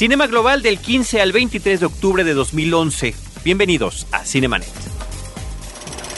Cinema 0.00 0.26
Global 0.28 0.62
del 0.62 0.78
15 0.78 1.20
al 1.20 1.30
23 1.30 1.80
de 1.80 1.84
octubre 1.84 2.24
de 2.24 2.32
2011. 2.32 3.14
Bienvenidos 3.44 4.06
a 4.12 4.24
Cinemanet. 4.24 4.72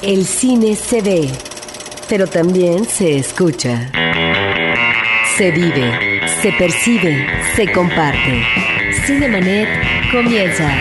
El 0.03 0.25
cine 0.25 0.77
se 0.77 1.03
ve, 1.03 1.29
pero 2.09 2.29
también 2.29 2.85
se 2.85 3.17
escucha. 3.17 3.91
Se 5.37 5.51
vive, 5.51 6.21
se 6.41 6.53
percibe, 6.53 7.27
se 7.57 7.73
comparte. 7.73 8.45
Cinemanet 9.05 9.69
comienza. 10.13 10.73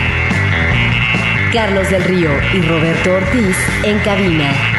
Carlos 1.52 1.90
del 1.90 2.04
Río 2.04 2.30
y 2.54 2.62
Roberto 2.62 3.14
Ortiz 3.14 3.56
en 3.82 3.98
cabina. 3.98 4.71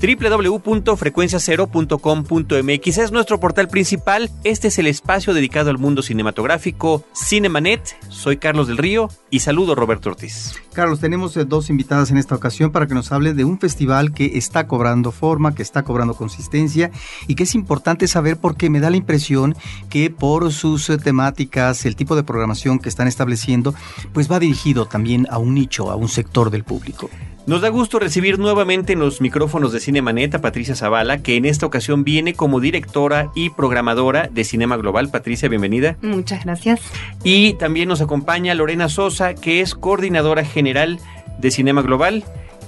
www.frecuenciacero.com.mx 0.00 2.98
es 2.98 3.12
nuestro 3.12 3.38
portal 3.38 3.68
principal. 3.68 4.30
Este 4.44 4.68
es 4.68 4.78
el 4.78 4.86
espacio 4.86 5.34
dedicado 5.34 5.68
al 5.68 5.76
mundo 5.76 6.00
cinematográfico 6.02 7.04
Cinemanet. 7.14 7.98
Soy 8.08 8.38
Carlos 8.38 8.66
del 8.66 8.78
Río 8.78 9.10
y 9.28 9.40
saludo 9.40 9.74
Roberto 9.74 10.08
Ortiz. 10.08 10.54
Carlos, 10.72 11.00
tenemos 11.00 11.36
eh, 11.36 11.44
dos 11.44 11.68
invitadas 11.68 12.10
en 12.10 12.16
esta 12.16 12.34
ocasión 12.34 12.72
para 12.72 12.86
que 12.86 12.94
nos 12.94 13.12
hablen 13.12 13.36
de 13.36 13.44
un 13.44 13.58
festival 13.58 14.14
que 14.14 14.38
está 14.38 14.66
cobrando 14.66 15.12
forma, 15.12 15.54
que 15.54 15.62
está 15.62 15.82
cobrando 15.82 16.14
consistencia 16.14 16.90
y 17.26 17.34
que 17.34 17.42
es 17.42 17.54
importante 17.54 18.08
saber 18.08 18.38
porque 18.38 18.70
me 18.70 18.80
da 18.80 18.88
la 18.88 18.96
impresión 18.96 19.54
que 19.90 20.08
por 20.08 20.50
sus 20.52 20.88
eh, 20.88 20.96
temáticas, 20.96 21.84
el 21.84 21.96
tipo 21.96 22.16
de 22.16 22.22
programación 22.22 22.78
que 22.78 22.88
están 22.88 23.06
estableciendo, 23.06 23.74
pues 24.14 24.30
va 24.30 24.38
dirigido 24.38 24.86
también 24.86 25.26
a 25.30 25.36
un 25.36 25.52
nicho, 25.54 25.90
a 25.90 25.96
un 25.96 26.08
sector 26.08 26.50
del 26.50 26.64
público. 26.64 27.10
Nos 27.46 27.62
da 27.62 27.68
gusto 27.68 27.98
recibir 27.98 28.38
nuevamente 28.38 28.92
en 28.92 29.00
los 29.00 29.20
micrófonos 29.20 29.72
de 29.72 29.80
Cinemanet 29.80 30.34
a 30.34 30.40
Patricia 30.40 30.76
Zavala, 30.76 31.18
que 31.18 31.36
en 31.36 31.46
esta 31.46 31.66
ocasión 31.66 32.04
viene 32.04 32.34
como 32.34 32.60
directora 32.60 33.30
y 33.34 33.50
programadora 33.50 34.28
de 34.30 34.44
Cinema 34.44 34.76
Global. 34.76 35.10
Patricia, 35.10 35.48
bienvenida. 35.48 35.96
Muchas 36.02 36.44
gracias. 36.44 36.80
Y 37.24 37.54
también 37.54 37.88
nos 37.88 38.02
acompaña 38.02 38.54
Lorena 38.54 38.88
Sosa, 38.88 39.34
que 39.34 39.62
es 39.62 39.74
coordinadora 39.74 40.44
general 40.44 41.00
de 41.38 41.50
Cinema 41.50 41.82
Global 41.82 42.24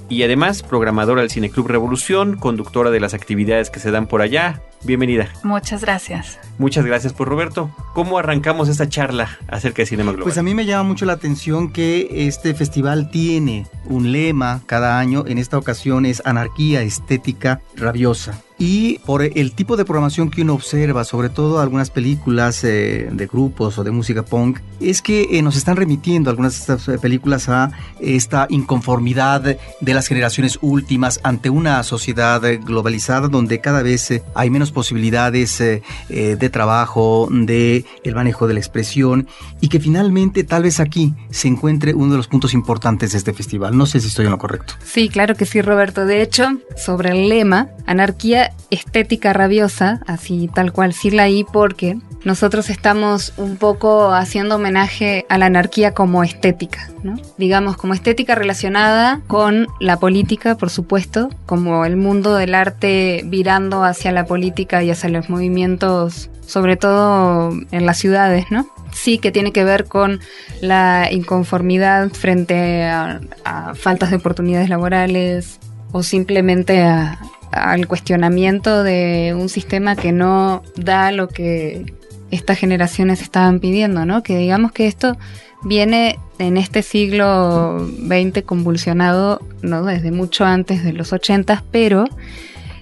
y 0.09 0.23
además 0.23 0.63
programadora 0.63 1.21
del 1.21 1.31
Cineclub 1.31 1.67
Revolución, 1.67 2.37
conductora 2.37 2.91
de 2.91 2.99
las 2.99 3.13
actividades 3.13 3.69
que 3.69 3.79
se 3.79 3.91
dan 3.91 4.07
por 4.07 4.21
allá. 4.21 4.61
Bienvenida. 4.83 5.29
Muchas 5.43 5.81
gracias. 5.81 6.39
Muchas 6.57 6.85
gracias 6.85 7.13
por 7.13 7.29
Roberto. 7.29 7.69
¿Cómo 7.93 8.17
arrancamos 8.17 8.67
esta 8.67 8.89
charla 8.89 9.39
acerca 9.47 9.81
de 9.81 9.85
Cinema 9.85 10.11
Global? 10.11 10.25
Pues 10.25 10.37
a 10.37 10.43
mí 10.43 10.53
me 10.53 10.65
llama 10.65 10.83
mucho 10.83 11.05
la 11.05 11.13
atención 11.13 11.71
que 11.71 12.27
este 12.27 12.53
festival 12.53 13.09
tiene 13.09 13.65
un 13.85 14.11
lema 14.11 14.61
cada 14.65 14.99
año. 14.99 15.23
En 15.25 15.37
esta 15.37 15.57
ocasión 15.57 16.05
es 16.05 16.21
Anarquía 16.25 16.81
Estética 16.81 17.61
Rabiosa 17.75 18.41
y 18.57 18.99
por 18.99 19.23
el 19.23 19.51
tipo 19.53 19.77
de 19.77 19.85
programación 19.85 20.29
que 20.29 20.41
uno 20.41 20.53
observa, 20.53 21.03
sobre 21.03 21.29
todo 21.29 21.59
algunas 21.59 21.89
películas 21.89 22.63
eh, 22.63 23.09
de 23.11 23.27
grupos 23.27 23.77
o 23.77 23.83
de 23.83 23.91
música 23.91 24.23
punk, 24.23 24.59
es 24.79 25.01
que 25.01 25.37
eh, 25.37 25.41
nos 25.41 25.55
están 25.55 25.75
remitiendo 25.75 26.29
algunas 26.29 26.53
de 26.53 26.59
estas 26.59 26.87
eh, 26.87 26.99
películas 26.99 27.49
a 27.49 27.71
esta 27.99 28.47
inconformidad 28.49 29.41
de 29.41 29.93
las 29.93 30.07
generaciones 30.07 30.59
últimas 30.61 31.19
ante 31.23 31.49
una 31.49 31.81
sociedad 31.83 32.41
globalizada 32.63 33.27
donde 33.27 33.59
cada 33.59 33.81
vez 33.81 34.21
hay 34.35 34.49
menos 34.49 34.71
posibilidades 34.71 35.59
de 35.59 36.49
trabajo, 36.49 37.27
de 37.31 37.85
el 38.03 38.15
manejo 38.15 38.47
de 38.47 38.53
la 38.53 38.59
expresión 38.59 39.27
y 39.61 39.69
que 39.69 39.79
finalmente 39.79 40.43
tal 40.43 40.63
vez 40.63 40.79
aquí 40.79 41.13
se 41.29 41.47
encuentre 41.47 41.93
uno 41.93 42.11
de 42.11 42.17
los 42.17 42.27
puntos 42.27 42.53
importantes 42.53 43.11
de 43.11 43.17
este 43.17 43.33
festival. 43.33 43.77
No 43.77 43.85
sé 43.85 43.99
si 43.99 44.07
estoy 44.07 44.25
en 44.25 44.31
lo 44.31 44.37
correcto. 44.37 44.73
Sí, 44.83 45.09
claro 45.09 45.35
que 45.35 45.45
sí, 45.45 45.61
Roberto. 45.61 46.05
De 46.05 46.21
hecho, 46.21 46.57
sobre 46.75 47.11
el 47.11 47.29
lema, 47.29 47.69
anarquía 47.85 48.42
estética 48.69 49.33
rabiosa, 49.33 50.01
así 50.07 50.49
tal 50.53 50.71
cual 50.73 50.93
la 51.11 51.23
ahí, 51.23 51.45
porque 51.51 51.97
nosotros 52.23 52.69
estamos 52.69 53.33
un 53.37 53.57
poco 53.57 54.13
haciendo 54.13 54.55
homenaje 54.55 55.25
a 55.29 55.37
la 55.37 55.47
anarquía 55.47 55.93
como 55.93 56.23
estética, 56.23 56.89
¿no? 57.03 57.15
Digamos, 57.37 57.77
como 57.77 57.93
estética 57.93 58.35
relacionada 58.35 59.21
con 59.27 59.67
la 59.79 59.97
política, 59.97 60.55
por 60.55 60.69
supuesto, 60.69 61.29
como 61.45 61.85
el 61.85 61.97
mundo 61.97 62.35
del 62.35 62.55
arte 62.55 63.21
virando 63.25 63.83
hacia 63.83 64.11
la 64.11 64.25
política 64.25 64.83
y 64.83 64.91
hacia 64.91 65.09
los 65.09 65.29
movimientos, 65.29 66.29
sobre 66.45 66.77
todo 66.77 67.51
en 67.71 67.85
las 67.85 67.97
ciudades, 67.97 68.45
¿no? 68.51 68.67
Sí 68.93 69.17
que 69.17 69.31
tiene 69.31 69.51
que 69.51 69.63
ver 69.63 69.85
con 69.85 70.19
la 70.61 71.09
inconformidad 71.11 72.09
frente 72.09 72.83
a, 72.83 73.19
a 73.43 73.75
faltas 73.75 74.11
de 74.11 74.17
oportunidades 74.17 74.69
laborales 74.69 75.59
o 75.91 76.03
simplemente 76.03 76.83
a, 76.83 77.19
al 77.53 77.87
cuestionamiento 77.87 78.83
de 78.83 79.35
un 79.37 79.49
sistema 79.49 79.95
que 79.95 80.11
no 80.11 80.63
da 80.75 81.11
lo 81.11 81.27
que 81.27 81.93
estas 82.31 82.57
generaciones 82.57 83.21
estaban 83.21 83.59
pidiendo, 83.59 84.05
¿no? 84.05 84.23
Que 84.23 84.37
digamos 84.37 84.71
que 84.71 84.87
esto 84.87 85.17
viene 85.63 86.19
en 86.39 86.57
este 86.57 86.81
siglo 86.81 87.87
XX 87.87 88.43
convulsionado, 88.43 89.39
¿no? 89.61 89.83
Desde 89.83 90.11
mucho 90.11 90.45
antes 90.45 90.83
de 90.83 90.93
los 90.93 91.13
80, 91.13 91.63
pero 91.71 92.05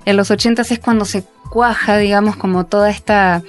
en 0.06 0.18
los 0.18 0.32
80 0.32 0.62
es 0.62 0.80
cuando 0.80 1.06
se 1.06 1.24
cuaja, 1.50 1.98
digamos, 1.98 2.38
como 2.38 2.66
toda 2.66 2.90
esta 2.90 3.44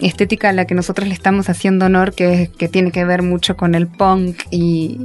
estética 0.00 0.50
a 0.50 0.52
la 0.52 0.64
que 0.64 0.74
nosotros 0.74 1.08
le 1.08 1.14
estamos 1.14 1.48
haciendo 1.48 1.86
honor, 1.86 2.14
que, 2.14 2.50
que 2.56 2.68
tiene 2.68 2.92
que 2.92 3.04
ver 3.04 3.22
mucho 3.22 3.56
con 3.56 3.74
el 3.74 3.88
punk 3.88 4.36
y, 4.52 5.00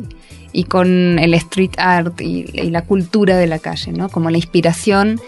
y 0.52 0.66
con 0.66 1.18
el 1.18 1.34
street 1.34 1.72
art 1.78 2.22
y, 2.22 2.46
y, 2.54 2.70
la 2.70 2.84
cultura 2.84 3.38
de 3.38 3.48
la 3.48 3.58
calle, 3.58 3.92
¿no? 3.92 4.10
Como 4.10 4.30
la 4.30 4.38
inspiración 4.38 5.20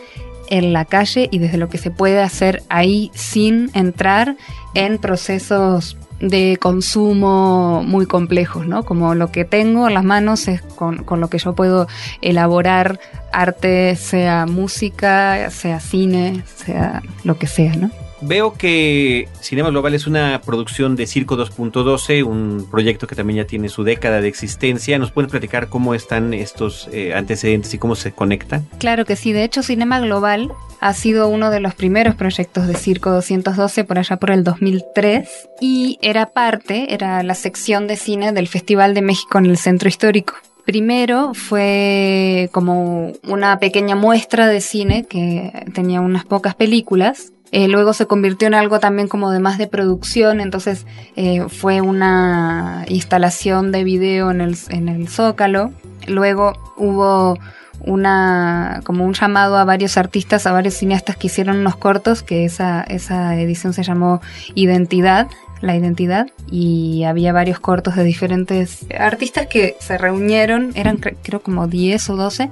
en 0.49 0.73
la 0.73 0.85
calle 0.85 1.27
y 1.31 1.39
desde 1.39 1.57
lo 1.57 1.69
que 1.69 1.77
se 1.77 1.91
puede 1.91 2.21
hacer 2.21 2.63
ahí 2.69 3.11
sin 3.13 3.69
entrar 3.73 4.37
en 4.73 4.97
procesos 4.97 5.97
de 6.19 6.57
consumo 6.61 7.83
muy 7.83 8.05
complejos, 8.05 8.65
¿no? 8.65 8.83
Como 8.83 9.15
lo 9.15 9.31
que 9.31 9.43
tengo 9.45 9.87
en 9.87 9.93
las 9.93 10.03
manos 10.03 10.47
es 10.47 10.61
con, 10.61 11.03
con, 11.03 11.19
lo 11.19 11.29
que 11.29 11.37
yo 11.37 11.55
puedo 11.55 11.87
elaborar 12.21 12.99
arte, 13.33 13.95
sea 13.95 14.45
música, 14.45 15.49
sea 15.49 15.79
cine, 15.79 16.43
sea 16.55 17.01
lo 17.23 17.37
que 17.37 17.47
sea, 17.47 17.75
¿no? 17.75 17.91
Veo 18.27 18.53
que 18.53 19.27
Cinema 19.39 19.69
Global 19.69 19.93
es 19.93 20.07
una 20.07 20.41
producción 20.43 20.95
de 20.95 21.05
Circo 21.05 21.37
2.12, 21.37 22.25
un 22.25 22.67
proyecto 22.71 23.05
que 23.05 23.15
también 23.15 23.37
ya 23.37 23.45
tiene 23.45 23.69
su 23.69 23.83
década 23.83 24.19
de 24.19 24.27
existencia. 24.27 24.97
¿Nos 24.97 25.11
pueden 25.11 25.29
platicar 25.29 25.69
cómo 25.69 25.93
están 25.93 26.33
estos 26.33 26.89
eh, 26.91 27.13
antecedentes 27.13 27.71
y 27.75 27.77
cómo 27.77 27.95
se 27.95 28.13
conecta? 28.13 28.63
Claro 28.79 29.05
que 29.05 29.15
sí. 29.15 29.31
De 29.31 29.43
hecho, 29.43 29.61
Cinema 29.61 29.99
Global 29.99 30.51
ha 30.79 30.93
sido 30.93 31.27
uno 31.27 31.51
de 31.51 31.59
los 31.59 31.75
primeros 31.75 32.15
proyectos 32.15 32.67
de 32.67 32.73
Circo 32.73 33.11
212 33.11 33.83
por 33.83 33.99
allá 33.99 34.17
por 34.17 34.31
el 34.31 34.43
2003 34.43 35.29
y 35.61 35.99
era 36.01 36.25
parte, 36.31 36.95
era 36.95 37.21
la 37.21 37.35
sección 37.35 37.85
de 37.85 37.95
cine 37.95 38.31
del 38.31 38.47
Festival 38.47 38.95
de 38.95 39.03
México 39.03 39.37
en 39.37 39.45
el 39.45 39.57
Centro 39.57 39.87
Histórico. 39.87 40.33
Primero 40.65 41.35
fue 41.35 42.49
como 42.51 43.13
una 43.21 43.59
pequeña 43.59 43.95
muestra 43.95 44.47
de 44.47 44.61
cine 44.61 45.05
que 45.05 45.51
tenía 45.75 46.01
unas 46.01 46.25
pocas 46.25 46.55
películas 46.55 47.33
eh, 47.51 47.67
luego 47.67 47.93
se 47.93 48.07
convirtió 48.07 48.47
en 48.47 48.53
algo 48.53 48.79
también 48.79 49.07
como 49.07 49.31
de 49.31 49.39
más 49.39 49.57
de 49.57 49.67
producción, 49.67 50.41
entonces 50.41 50.85
eh, 51.15 51.45
fue 51.47 51.81
una 51.81 52.85
instalación 52.87 53.71
de 53.71 53.83
video 53.83 54.31
en 54.31 54.41
el, 54.41 54.57
en 54.69 54.89
el 54.89 55.07
Zócalo. 55.07 55.71
Luego 56.07 56.53
hubo 56.75 57.37
una 57.79 58.81
como 58.83 59.05
un 59.05 59.13
llamado 59.13 59.57
a 59.57 59.63
varios 59.63 59.97
artistas, 59.97 60.47
a 60.47 60.51
varios 60.51 60.73
cineastas 60.75 61.17
que 61.17 61.27
hicieron 61.27 61.57
unos 61.57 61.75
cortos, 61.75 62.23
que 62.23 62.45
esa, 62.45 62.81
esa 62.81 63.39
edición 63.39 63.73
se 63.73 63.83
llamó 63.83 64.21
Identidad, 64.55 65.27
la 65.61 65.75
identidad, 65.75 66.27
y 66.49 67.03
había 67.03 67.31
varios 67.31 67.59
cortos 67.59 67.95
de 67.95 68.03
diferentes 68.03 68.85
artistas 68.97 69.47
que 69.47 69.75
se 69.79 69.97
reunieron, 69.97 70.71
eran 70.75 70.97
creo 70.97 71.41
como 71.41 71.67
10 71.67 72.09
o 72.09 72.15
12, 72.15 72.49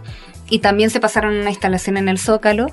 y 0.49 0.59
también 0.59 0.89
se 0.89 0.99
pasaron 0.99 1.35
una 1.35 1.49
instalación 1.49 1.97
en 1.97 2.09
el 2.09 2.19
Zócalo. 2.19 2.67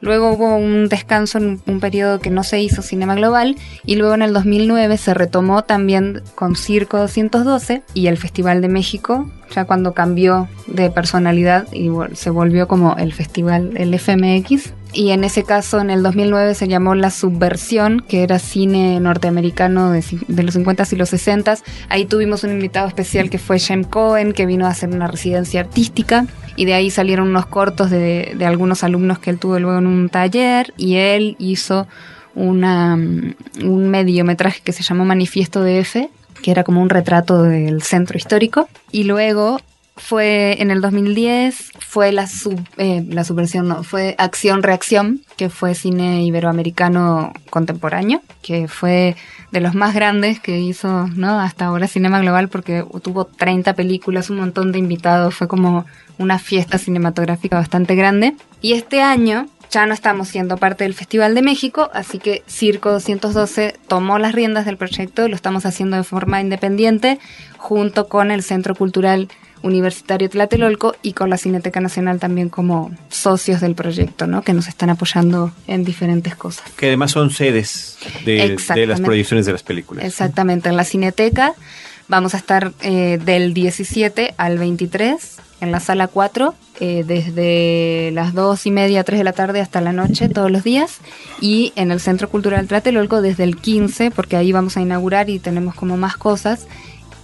Luego 0.00 0.32
hubo 0.32 0.56
un 0.56 0.88
descanso 0.88 1.38
en 1.38 1.60
un 1.66 1.80
periodo 1.80 2.20
que 2.20 2.30
no 2.30 2.44
se 2.44 2.60
hizo 2.60 2.82
Cinema 2.82 3.14
Global 3.14 3.56
y 3.84 3.96
luego 3.96 4.14
en 4.14 4.22
el 4.22 4.32
2009 4.32 4.98
se 4.98 5.14
retomó 5.14 5.64
también 5.64 6.22
con 6.34 6.54
Circo 6.54 6.98
212 6.98 7.82
y 7.94 8.08
el 8.08 8.18
Festival 8.18 8.60
de 8.60 8.68
México, 8.68 9.30
ya 9.54 9.64
cuando 9.64 9.94
cambió 9.94 10.48
de 10.66 10.90
personalidad 10.90 11.66
y 11.72 11.88
se 12.14 12.30
volvió 12.30 12.68
como 12.68 12.96
el 12.96 13.12
Festival, 13.12 13.72
el 13.76 13.98
FMX. 13.98 14.74
Y 14.96 15.10
en 15.10 15.24
ese 15.24 15.42
caso, 15.42 15.78
en 15.78 15.90
el 15.90 16.02
2009 16.02 16.54
se 16.54 16.68
llamó 16.68 16.94
La 16.94 17.10
Subversión, 17.10 18.00
que 18.00 18.22
era 18.22 18.38
cine 18.38 18.98
norteamericano 18.98 19.92
de, 19.92 20.02
los 20.42 20.56
50s 20.56 20.90
y 20.94 20.96
los 20.96 21.12
60s. 21.12 21.62
Ahí 21.90 22.06
tuvimos 22.06 22.44
un 22.44 22.52
invitado 22.52 22.88
especial 22.88 23.28
que 23.28 23.36
fue 23.36 23.58
Shem 23.58 23.84
Cohen, 23.84 24.32
que 24.32 24.46
vino 24.46 24.64
a 24.64 24.70
hacer 24.70 24.88
una 24.88 25.06
residencia 25.06 25.60
artística 25.60 26.26
y 26.56 26.64
de 26.64 26.72
ahí 26.72 26.88
salieron 26.88 27.28
unos 27.28 27.44
cortos 27.44 27.90
de, 27.90 28.38
algunos 28.40 28.84
alumnos 28.84 29.18
que 29.18 29.28
él 29.28 29.38
tuvo 29.38 29.58
luego 29.58 29.76
en 29.76 29.86
un 29.86 30.08
taller 30.08 30.72
y 30.78 30.96
él 30.96 31.36
hizo 31.38 31.86
una, 32.34 32.94
un 32.94 33.88
mediometraje 33.90 34.62
que 34.64 34.72
se 34.72 34.82
llamó 34.82 35.04
Manifiesto 35.04 35.62
de 35.62 35.80
F, 35.80 36.08
que 36.42 36.50
era 36.50 36.64
como 36.64 36.80
un 36.80 36.88
retrato 36.88 37.42
del 37.42 37.82
centro 37.82 38.16
histórico 38.16 38.66
y 38.92 39.04
luego 39.04 39.60
fue 39.96 40.60
en 40.60 40.70
el 40.70 40.80
2010, 40.80 41.72
fue 41.78 42.12
la, 42.12 42.26
sub, 42.26 42.60
eh, 42.76 43.04
la 43.08 43.24
subversión, 43.24 43.68
no, 43.68 43.82
fue 43.82 44.14
Acción 44.18 44.62
Reacción, 44.62 45.22
que 45.36 45.48
fue 45.48 45.74
cine 45.74 46.22
iberoamericano 46.24 47.32
contemporáneo, 47.50 48.20
que 48.42 48.68
fue 48.68 49.16
de 49.52 49.60
los 49.60 49.74
más 49.74 49.94
grandes 49.94 50.38
que 50.38 50.60
hizo. 50.60 51.08
Hasta 51.24 51.66
ahora 51.66 51.88
Cinema 51.88 52.20
Global, 52.20 52.48
porque 52.48 52.84
tuvo 53.02 53.24
30 53.24 53.74
películas, 53.74 54.28
un 54.28 54.36
montón 54.36 54.70
de 54.70 54.78
invitados, 54.78 55.34
fue 55.34 55.48
como 55.48 55.86
una 56.18 56.38
fiesta 56.38 56.78
cinematográfica 56.78 57.56
bastante 57.56 57.94
grande. 57.94 58.34
Y 58.60 58.74
este 58.74 59.00
año 59.00 59.46
ya 59.70 59.86
no 59.86 59.94
estamos 59.94 60.28
siendo 60.28 60.58
parte 60.58 60.84
del 60.84 60.94
Festival 60.94 61.34
de 61.34 61.42
México, 61.42 61.90
así 61.92 62.18
que 62.18 62.42
Circo 62.46 62.90
212 62.92 63.76
tomó 63.88 64.18
las 64.18 64.34
riendas 64.34 64.66
del 64.66 64.76
proyecto, 64.76 65.26
lo 65.28 65.34
estamos 65.34 65.66
haciendo 65.66 65.96
de 65.96 66.04
forma 66.04 66.40
independiente, 66.40 67.18
junto 67.56 68.08
con 68.08 68.30
el 68.30 68.42
Centro 68.42 68.74
Cultural 68.74 69.28
Universitario 69.66 70.30
Tlatelolco 70.30 70.94
y 71.02 71.12
con 71.12 71.28
la 71.28 71.36
Cineteca 71.36 71.80
Nacional 71.80 72.18
también 72.18 72.48
como 72.48 72.90
socios 73.08 73.60
del 73.60 73.74
proyecto, 73.74 74.26
¿no? 74.26 74.42
Que 74.42 74.52
nos 74.52 74.68
están 74.68 74.90
apoyando 74.90 75.52
en 75.66 75.84
diferentes 75.84 76.36
cosas. 76.36 76.64
Que 76.76 76.86
además 76.86 77.10
son 77.10 77.30
sedes 77.30 77.98
de, 78.24 78.56
las 78.86 79.00
proyecciones 79.00 79.46
de 79.46 79.52
las 79.52 79.62
películas. 79.62 80.04
Exactamente, 80.04 80.68
en 80.68 80.76
la 80.76 80.84
Cineteca 80.84 81.54
vamos 82.08 82.34
a 82.34 82.36
estar 82.36 82.72
eh, 82.80 83.18
del 83.24 83.52
17 83.52 84.34
al 84.36 84.58
23 84.58 85.36
en 85.60 85.72
la 85.72 85.80
sala 85.80 86.06
4 86.06 86.54
eh, 86.80 87.04
desde 87.06 88.10
las 88.12 88.34
2 88.34 88.66
y 88.66 88.70
media, 88.70 89.02
3 89.02 89.18
de 89.18 89.24
la 89.24 89.32
tarde 89.32 89.60
hasta 89.60 89.80
la 89.80 89.92
noche 89.92 90.28
todos 90.28 90.50
los 90.50 90.62
días 90.62 90.98
y 91.40 91.72
en 91.76 91.90
el 91.90 92.00
Centro 92.00 92.28
Cultural 92.28 92.66
Tlatelolco 92.66 93.22
desde 93.22 93.44
el 93.44 93.56
15 93.56 94.10
porque 94.10 94.36
ahí 94.36 94.52
vamos 94.52 94.76
a 94.76 94.82
inaugurar 94.82 95.30
y 95.30 95.38
tenemos 95.38 95.74
como 95.74 95.96
más 95.96 96.16
cosas 96.16 96.66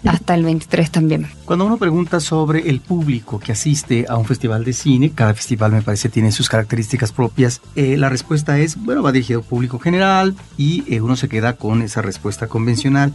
hasta 0.04 0.34
el 0.34 0.44
23 0.44 0.90
también. 0.90 1.28
Cuando 1.44 1.66
uno 1.66 1.76
pregunta 1.76 2.20
sobre 2.20 2.68
el 2.68 2.80
público 2.80 3.38
que 3.38 3.52
asiste 3.52 4.06
a 4.08 4.16
un 4.16 4.24
festival 4.24 4.64
de 4.64 4.72
cine, 4.72 5.10
cada 5.10 5.34
festival 5.34 5.72
me 5.72 5.82
parece 5.82 6.08
tiene 6.08 6.32
sus 6.32 6.48
características 6.48 7.12
propias, 7.12 7.60
eh, 7.76 7.96
la 7.96 8.08
respuesta 8.08 8.58
es, 8.58 8.76
bueno, 8.76 9.02
va 9.02 9.12
dirigido 9.12 9.40
al 9.40 9.46
público 9.46 9.78
general 9.78 10.34
y 10.56 10.84
eh, 10.92 11.00
uno 11.00 11.16
se 11.16 11.28
queda 11.28 11.54
con 11.54 11.82
esa 11.82 12.02
respuesta 12.02 12.46
convencional. 12.46 13.14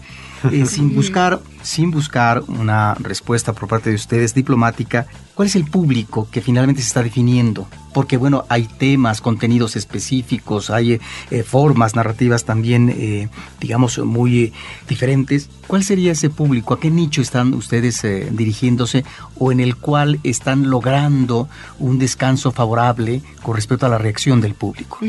Eh, 0.52 0.66
sin 0.68 0.96
buscar, 0.96 1.40
sin 1.62 1.92
buscar 1.92 2.44
una 2.48 2.94
respuesta 2.96 3.54
por 3.54 3.68
parte 3.68 3.90
de 3.90 3.96
ustedes 3.96 4.34
diplomática, 4.34 5.08
¿cuál 5.38 5.48
es 5.48 5.56
el 5.56 5.66
público 5.66 6.28
que 6.32 6.42
finalmente 6.42 6.82
se 6.82 6.88
está 6.88 7.04
definiendo? 7.04 7.68
Porque 7.94 8.18
bueno, 8.18 8.46
hay 8.50 8.64
temas, 8.64 9.22
contenidos 9.22 9.76
específicos, 9.76 10.72
hay 10.72 11.00
eh, 11.30 11.44
formas 11.44 11.96
narrativas 11.96 12.44
también, 12.44 12.90
eh, 12.90 13.30
digamos, 13.60 14.00
muy 14.00 14.52
diferentes. 14.90 15.48
¿Cuál 15.68 15.84
sería 15.84 16.14
ese 16.14 16.32
público? 16.32 16.74
¿A 16.74 16.80
qué 16.80 16.90
nicho 16.90 17.22
están 17.22 17.54
ustedes 17.54 18.04
dirigiéndose 18.32 19.06
o 19.38 19.52
en 19.52 19.60
el 19.60 19.76
cual 19.76 20.20
están 20.24 20.72
logrando 20.72 21.48
un 21.78 22.00
descanso 22.00 22.52
favorable 22.52 23.22
con 23.44 23.56
respecto 23.56 23.86
a 23.86 23.90
la 23.90 24.00
reacción 24.00 24.42
del 24.42 24.56
público? 24.56 25.00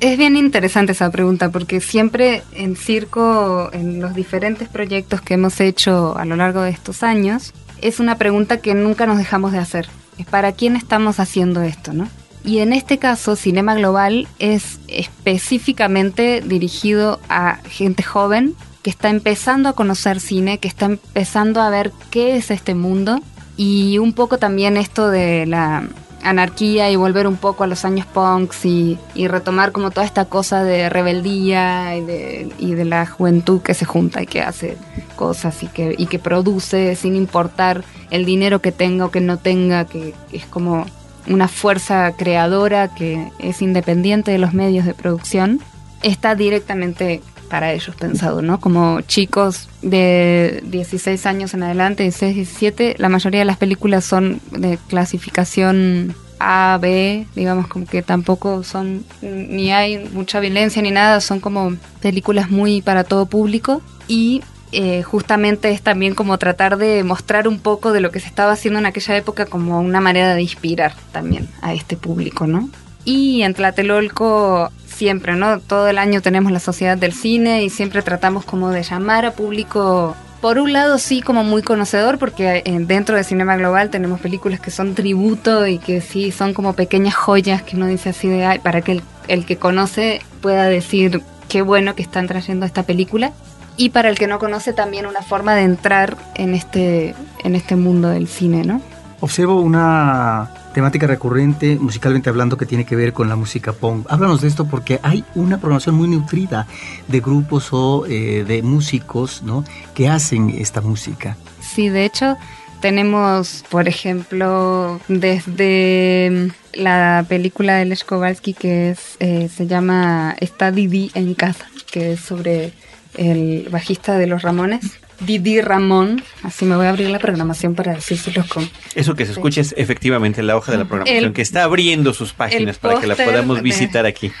Es 0.00 0.18
bien 0.18 0.36
interesante 0.36 0.92
esa 0.92 1.10
pregunta 1.10 1.50
porque 1.50 1.80
siempre 1.80 2.42
en 2.52 2.76
circo, 2.76 3.70
en 3.72 4.00
los 4.00 4.14
diferentes 4.14 4.68
proyectos 4.68 5.22
que 5.22 5.34
hemos 5.34 5.60
hecho 5.60 6.16
a 6.18 6.26
lo 6.26 6.36
largo 6.36 6.60
de 6.60 6.70
estos 6.70 7.02
años, 7.02 7.54
es 7.82 8.00
una 8.00 8.18
pregunta 8.18 8.58
que 8.58 8.74
nunca 8.74 9.06
nos 9.06 9.18
dejamos 9.18 9.52
de 9.52 9.58
hacer. 9.58 9.88
Es 10.18 10.26
para 10.26 10.52
quién 10.52 10.76
estamos 10.76 11.20
haciendo 11.20 11.62
esto, 11.62 11.92
¿no? 11.92 12.08
Y 12.44 12.58
en 12.58 12.72
este 12.72 12.98
caso, 12.98 13.34
Cinema 13.34 13.74
Global 13.74 14.28
es 14.38 14.78
específicamente 14.86 16.40
dirigido 16.40 17.18
a 17.28 17.56
gente 17.68 18.02
joven 18.02 18.54
que 18.82 18.90
está 18.90 19.10
empezando 19.10 19.68
a 19.68 19.72
conocer 19.72 20.20
cine, 20.20 20.58
que 20.58 20.68
está 20.68 20.86
empezando 20.86 21.60
a 21.60 21.70
ver 21.70 21.90
qué 22.10 22.36
es 22.36 22.52
este 22.52 22.76
mundo 22.76 23.20
y 23.56 23.98
un 23.98 24.12
poco 24.12 24.38
también 24.38 24.76
esto 24.76 25.10
de 25.10 25.44
la 25.46 25.88
anarquía 26.26 26.90
y 26.90 26.96
volver 26.96 27.26
un 27.26 27.36
poco 27.36 27.64
a 27.64 27.66
los 27.66 27.84
años 27.84 28.06
punks 28.06 28.64
y, 28.64 28.98
retomar 29.14 29.72
como 29.72 29.90
toda 29.90 30.04
esta 30.04 30.24
cosa 30.24 30.64
de 30.64 30.88
rebeldía 30.88 31.96
y 31.96 32.04
de, 32.04 32.52
y 32.58 32.74
de, 32.74 32.84
la 32.84 33.06
juventud 33.06 33.60
que 33.62 33.74
se 33.74 33.84
junta 33.84 34.22
y 34.22 34.26
que 34.26 34.42
hace 34.42 34.76
cosas 35.14 35.62
y 35.62 35.68
que, 35.68 35.94
y 35.96 36.06
que 36.06 36.18
produce 36.18 36.96
sin 36.96 37.16
importar 37.16 37.84
el 38.10 38.24
dinero 38.24 38.60
que 38.60 38.72
tenga 38.72 39.06
o 39.06 39.10
que 39.10 39.20
no 39.20 39.38
tenga, 39.38 39.84
que, 39.84 40.14
es 40.32 40.46
como 40.46 40.86
una 41.28 41.48
fuerza 41.48 42.12
creadora 42.16 42.94
que 42.94 43.30
es 43.38 43.62
independiente 43.62 44.30
de 44.30 44.38
los 44.38 44.52
medios 44.52 44.84
de 44.84 44.94
producción, 44.94 45.60
está 46.02 46.34
directamente 46.34 47.22
para 47.46 47.72
ellos 47.72 47.94
pensado, 47.96 48.42
¿no? 48.42 48.60
Como 48.60 49.00
chicos 49.02 49.68
de 49.82 50.62
16 50.66 51.26
años 51.26 51.54
en 51.54 51.62
adelante, 51.62 52.02
16, 52.02 52.34
17, 52.34 52.96
la 52.98 53.08
mayoría 53.08 53.40
de 53.40 53.46
las 53.46 53.56
películas 53.56 54.04
son 54.04 54.40
de 54.50 54.78
clasificación 54.88 56.14
A, 56.38 56.78
B, 56.80 57.26
digamos 57.34 57.66
como 57.68 57.86
que 57.86 58.02
tampoco 58.02 58.62
son, 58.62 59.04
ni 59.22 59.72
hay 59.72 60.08
mucha 60.12 60.40
violencia 60.40 60.82
ni 60.82 60.90
nada, 60.90 61.20
son 61.20 61.40
como 61.40 61.74
películas 62.00 62.50
muy 62.50 62.82
para 62.82 63.04
todo 63.04 63.26
público 63.26 63.80
y 64.08 64.42
eh, 64.72 65.02
justamente 65.02 65.70
es 65.70 65.80
también 65.80 66.14
como 66.14 66.38
tratar 66.38 66.76
de 66.76 67.04
mostrar 67.04 67.48
un 67.48 67.60
poco 67.60 67.92
de 67.92 68.00
lo 68.00 68.10
que 68.10 68.20
se 68.20 68.26
estaba 68.26 68.52
haciendo 68.52 68.78
en 68.78 68.86
aquella 68.86 69.16
época 69.16 69.46
como 69.46 69.80
una 69.80 70.00
manera 70.00 70.34
de 70.34 70.42
inspirar 70.42 70.94
también 71.12 71.48
a 71.62 71.72
este 71.72 71.96
público, 71.96 72.46
¿no? 72.46 72.68
Y 73.04 73.42
en 73.42 73.54
Tlatelolco 73.54 74.72
siempre, 74.96 75.36
¿no? 75.36 75.60
Todo 75.60 75.88
el 75.88 75.98
año 75.98 76.22
tenemos 76.22 76.50
la 76.50 76.60
Sociedad 76.60 76.96
del 76.96 77.12
Cine 77.12 77.62
y 77.62 77.70
siempre 77.70 78.02
tratamos 78.02 78.44
como 78.44 78.70
de 78.70 78.82
llamar 78.82 79.26
a 79.26 79.32
público 79.32 80.16
por 80.40 80.58
un 80.58 80.72
lado 80.72 80.98
sí 80.98 81.22
como 81.22 81.44
muy 81.44 81.62
conocedor 81.62 82.18
porque 82.18 82.62
eh, 82.64 82.78
dentro 82.80 83.16
de 83.16 83.24
Cinema 83.24 83.56
Global 83.56 83.90
tenemos 83.90 84.20
películas 84.20 84.60
que 84.60 84.70
son 84.70 84.94
tributo 84.94 85.66
y 85.66 85.78
que 85.78 86.00
sí 86.00 86.30
son 86.30 86.54
como 86.54 86.74
pequeñas 86.74 87.14
joyas 87.14 87.62
que 87.62 87.76
uno 87.76 87.86
dice 87.86 88.10
así 88.10 88.28
de 88.28 88.44
ay, 88.44 88.58
para 88.58 88.82
que 88.82 89.00
el, 89.28 89.44
que 89.44 89.56
conoce 89.56 90.20
pueda 90.42 90.64
decir 90.66 91.22
qué 91.48 91.62
bueno 91.62 91.94
que 91.94 92.02
están 92.02 92.26
trayendo 92.26 92.66
esta 92.66 92.82
película 92.82 93.32
y 93.76 93.90
para 93.90 94.08
el 94.08 94.18
que 94.18 94.26
no 94.26 94.38
conoce 94.38 94.72
también 94.72 95.06
una 95.06 95.22
forma 95.22 95.54
de 95.54 95.62
entrar 95.62 96.16
en 96.34 96.54
este 96.54 97.14
en 97.42 97.54
este 97.54 97.76
mundo 97.76 98.08
del 98.08 98.28
cine, 98.28 98.64
¿no? 98.64 98.80
Observo 99.20 99.60
una 99.60 100.50
temática 100.76 101.06
recurrente, 101.06 101.78
musicalmente 101.80 102.28
hablando, 102.28 102.58
que 102.58 102.66
tiene 102.66 102.84
que 102.84 102.96
ver 102.96 103.14
con 103.14 103.30
la 103.30 103.34
música 103.34 103.72
punk. 103.72 104.06
Háblanos 104.10 104.42
de 104.42 104.48
esto 104.48 104.66
porque 104.66 105.00
hay 105.02 105.24
una 105.34 105.56
programación 105.56 105.94
muy 105.94 106.06
nutrida 106.06 106.66
de 107.08 107.20
grupos 107.20 107.68
o 107.72 108.04
eh, 108.04 108.44
de 108.46 108.62
músicos 108.62 109.42
¿no? 109.42 109.64
que 109.94 110.10
hacen 110.10 110.50
esta 110.50 110.82
música. 110.82 111.38
Sí, 111.62 111.88
de 111.88 112.04
hecho, 112.04 112.36
tenemos, 112.82 113.64
por 113.70 113.88
ejemplo, 113.88 115.00
desde 115.08 116.52
la 116.74 117.24
película 117.26 117.76
de 117.76 117.86
Les 117.86 118.04
Kowalski 118.04 118.52
que 118.52 118.90
es, 118.90 119.16
eh, 119.18 119.48
se 119.48 119.66
llama 119.66 120.36
Está 120.40 120.72
Didi 120.72 121.10
en 121.14 121.32
casa, 121.32 121.64
que 121.90 122.12
es 122.12 122.20
sobre 122.20 122.74
el 123.14 123.66
bajista 123.70 124.18
de 124.18 124.26
los 124.26 124.42
Ramones 124.42 125.00
Didi 125.20 125.60
Ramón. 125.60 126.22
Así 126.42 126.64
me 126.64 126.76
voy 126.76 126.86
a 126.86 126.90
abrir 126.90 127.10
la 127.10 127.18
programación 127.18 127.74
para 127.74 127.94
decírselos 127.94 128.46
con. 128.46 128.68
Eso 128.94 129.14
que 129.14 129.26
se 129.26 129.32
escuche 129.32 129.60
es 129.60 129.74
efectivamente 129.76 130.42
la 130.42 130.56
hoja 130.56 130.72
de 130.72 130.78
la 130.78 130.84
programación 130.84 131.32
que 131.32 131.42
está 131.42 131.64
abriendo 131.64 132.12
sus 132.14 132.32
páginas 132.32 132.78
para 132.78 133.00
que 133.00 133.06
la 133.06 133.16
podamos 133.16 133.62
visitar 133.62 134.06
aquí. 134.06 134.32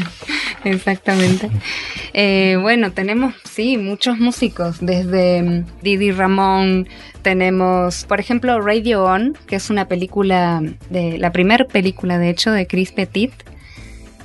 Exactamente. 0.64 1.50
Eh, 2.12 2.58
bueno, 2.60 2.92
tenemos, 2.92 3.34
sí, 3.50 3.76
muchos 3.76 4.18
músicos, 4.18 4.76
desde 4.80 5.42
mm, 5.42 5.64
Didi 5.82 6.10
Ramón, 6.12 6.88
tenemos, 7.22 8.04
por 8.04 8.20
ejemplo, 8.20 8.60
Radio 8.60 9.04
On, 9.04 9.36
que 9.46 9.56
es 9.56 9.70
una 9.70 9.86
película, 9.88 10.62
de 10.90 11.18
la 11.18 11.32
primera 11.32 11.64
película, 11.64 12.18
de 12.18 12.30
hecho, 12.30 12.50
de 12.50 12.66
Chris 12.66 12.92
Petit 12.92 13.32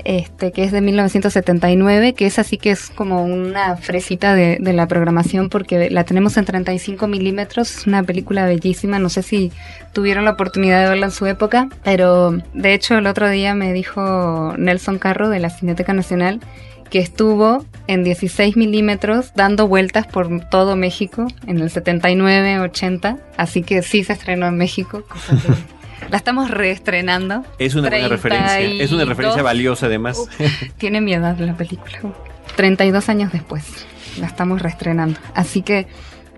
este, 0.05 0.51
que 0.51 0.63
es 0.63 0.71
de 0.71 0.81
1979, 0.81 2.13
que 2.13 2.27
es 2.27 2.39
así 2.39 2.57
que 2.57 2.71
es 2.71 2.89
como 2.91 3.25
una 3.25 3.75
fresita 3.75 4.35
de, 4.35 4.59
la 4.61 4.87
programación 4.87 5.49
porque 5.49 5.89
la 5.89 6.03
tenemos 6.03 6.37
en 6.37 6.45
35 6.45 7.07
milímetros, 7.07 7.75
es 7.75 7.87
una 7.87 8.03
película 8.03 8.45
bellísima, 8.45 8.99
no 8.99 9.09
sé 9.09 9.23
si 9.23 9.51
tuvieron 9.93 10.23
la 10.23 10.31
oportunidad 10.31 10.83
de 10.83 10.89
verla 10.89 11.07
en 11.07 11.11
su 11.11 11.25
época, 11.25 11.69
pero 11.83 12.37
de 12.53 12.73
hecho 12.73 12.97
el 12.97 13.07
otro 13.07 13.29
día 13.29 13.55
me 13.55 13.73
dijo 13.73 14.53
Nelson 14.57 14.99
Carro 14.99 15.29
de 15.29 15.39
la 15.39 15.49
Cineteca 15.49 15.93
Nacional 15.93 16.39
que 16.89 16.99
estuvo 16.99 17.65
en 17.87 18.03
16 18.03 18.55
milímetros 18.57 19.31
dando 19.35 19.67
vueltas 19.67 20.05
por 20.05 20.47
todo 20.49 20.75
México 20.75 21.27
en 21.47 21.59
el 21.59 21.71
79, 21.71 22.59
80, 22.59 23.17
así 23.37 23.63
que 23.63 23.81
sí 23.81 24.03
se 24.03 24.13
estrenó 24.13 24.45
en 24.47 24.57
México, 24.57 25.03
La 26.09 26.17
estamos 26.17 26.51
reestrenando. 26.51 27.43
Es 27.57 27.75
una 27.75 27.89
buena 27.89 28.07
referencia. 28.07 28.59
Es 28.59 28.91
una 28.91 29.05
referencia 29.05 29.43
valiosa 29.43 29.87
además. 29.87 30.27
tiene 30.77 31.01
mi 31.01 31.13
edad 31.13 31.37
la 31.39 31.55
película. 31.55 31.99
32 32.55 33.09
años 33.09 33.31
después. 33.31 33.63
La 34.19 34.27
estamos 34.27 34.61
reestrenando. 34.61 35.19
Así 35.33 35.61
que 35.61 35.87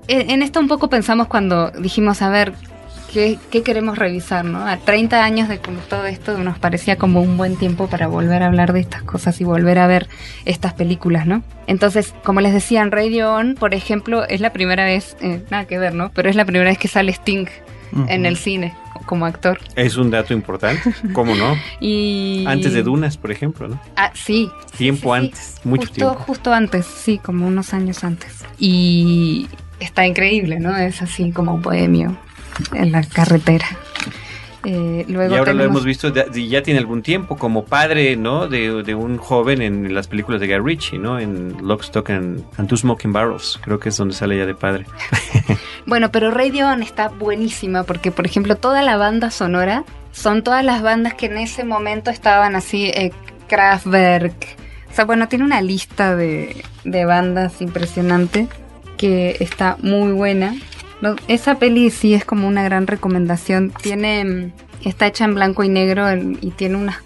en 0.08 0.42
esto 0.42 0.60
un 0.60 0.68
poco 0.68 0.90
pensamos 0.90 1.28
cuando 1.28 1.72
dijimos, 1.72 2.22
a 2.22 2.30
ver, 2.30 2.54
¿qué, 3.14 3.64
queremos 3.64 3.98
revisar? 3.98 4.46
¿no? 4.46 4.66
A 4.66 4.78
30 4.78 5.24
años 5.24 5.50
de 5.50 5.58
todo 5.58 6.06
esto 6.06 6.38
nos 6.38 6.60
parecía 6.60 6.98
como 6.98 7.22
un 7.22 7.38
buen 7.38 7.58
tiempo 7.58 7.88
para 7.88 8.08
volver 8.08 8.44
a 8.44 8.48
hablar 8.48 8.74
de 8.74 8.80
estas 8.80 9.04
cosas 9.04 9.40
y 9.42 9.44
volver 9.44 9.80
a 9.80 9.88
ver 9.88 10.08
estas 10.46 10.74
películas, 10.74 11.26
¿no? 11.26 11.44
Entonces, 11.68 12.14
como 12.24 12.42
les 12.42 12.54
decía, 12.54 12.82
en 12.82 12.92
Radio 12.92 13.34
On, 13.34 13.56
por 13.56 13.74
ejemplo, 13.74 14.26
es 14.28 14.42
la 14.42 14.54
primera 14.54 14.86
vez, 14.86 15.18
eh, 15.22 15.44
nada 15.50 15.66
que 15.66 15.78
ver, 15.78 15.94
¿no? 15.94 16.12
Pero 16.14 16.30
es 16.30 16.36
la 16.36 16.46
primera 16.46 16.70
vez 16.70 16.78
que 16.78 16.88
sale 16.88 17.12
Sting 17.12 17.48
en 18.08 18.26
el 18.26 18.38
cine 18.38 18.76
como 19.06 19.26
actor. 19.26 19.60
Es 19.76 19.98
un 19.98 20.12
dato 20.12 20.34
importante, 20.34 20.94
¿cómo 21.14 21.36
no? 21.36 21.56
y 21.80 22.44
Antes 22.48 22.74
de 22.74 22.84
Dunas, 22.84 23.18
por 23.18 23.32
ejemplo, 23.32 23.68
¿no? 23.68 23.80
Ah, 23.96 24.12
sí. 24.14 24.50
Tiempo 24.78 25.16
Sí, 25.16 25.22
sí, 25.22 25.26
antes, 25.26 25.56
mucho 25.64 25.82
justo, 25.88 25.96
tiempo. 25.96 26.16
Justo 26.16 26.54
antes, 26.54 26.86
sí, 26.86 27.18
como 27.18 27.48
unos 27.48 27.74
años 27.74 28.04
antes. 28.04 28.46
Y 28.60 29.48
está 29.80 30.06
increíble, 30.06 30.60
¿no? 30.60 30.76
Es 30.76 31.02
así 31.02 31.32
como 31.32 31.56
un 31.56 31.62
bohemio 31.62 32.18
en 32.74 32.92
la 32.92 33.04
carretera. 33.04 33.66
Eh, 34.66 35.06
luego 35.08 35.36
Y 35.36 35.38
ahora 35.38 35.54
lo 35.54 35.64
hemos 35.64 35.86
visto 35.86 36.12
ya, 36.14 36.26
ya 36.32 36.64
tiene 36.64 36.80
algún 36.80 37.02
tiempo 37.02 37.38
como 37.38 37.66
padre, 37.66 38.16
¿no? 38.16 38.48
De, 38.48 38.84
de 38.84 38.96
un 38.96 39.18
joven 39.18 39.62
en 39.62 39.94
las 39.94 40.08
películas 40.08 40.42
de 40.42 40.48
Guy 40.48 40.60
Ritchie, 40.60 40.98
¿no? 40.98 41.20
En 41.20 41.56
Lock, 41.66 41.84
Stock 41.84 42.10
and, 42.10 42.44
and 42.58 42.68
Two 42.68 42.78
Smoking 42.78 43.14
Barrels. 43.14 43.60
Creo 43.64 43.80
que 43.80 43.90
es 43.90 43.98
donde 43.98 44.16
sale 44.16 44.38
ya 44.38 44.46
de 44.46 44.56
padre. 44.56 44.86
Bueno, 45.88 46.12
pero 46.12 46.32
Radio 46.32 46.68
On 46.68 46.84
está 46.84 47.08
buenísima 47.08 47.84
porque, 47.84 48.12
por 48.12 48.26
ejemplo, 48.26 48.58
toda 48.58 48.82
la 48.82 48.98
banda 48.98 49.32
sonora 49.32 49.86
son 50.12 50.44
todas 50.44 50.64
las 50.66 50.82
bandas 50.82 51.14
que 51.14 51.28
en 51.28 51.38
ese 51.38 51.64
momento 51.64 52.12
estaban 52.12 52.58
así, 52.58 52.88
eh, 52.88 53.14
Kraftwerk. 53.48 54.58
O 54.92 54.94
sea, 54.94 55.06
bueno, 55.06 55.30
tiene 55.30 55.46
una 55.46 55.62
lista 55.62 56.14
de, 56.14 56.66
de 56.84 57.06
bandas 57.06 57.62
impresionante 57.62 58.50
que 58.98 59.38
está 59.40 59.78
muy 59.82 60.12
buena. 60.12 60.56
No, 61.02 61.16
esa 61.28 61.60
peli 61.60 61.90
sí 61.92 62.14
es 62.14 62.26
como 62.26 62.48
una 62.48 62.64
gran 62.64 62.88
recomendación. 62.88 63.72
Tiene, 63.82 64.26
mm, 64.26 64.52
está 64.88 65.08
hecha 65.08 65.26
en 65.26 65.36
blanco 65.36 65.64
y 65.64 65.70
negro 65.70 66.10
en- 66.10 66.38
y 66.42 66.52
tiene 66.52 66.76
unas, 66.78 66.98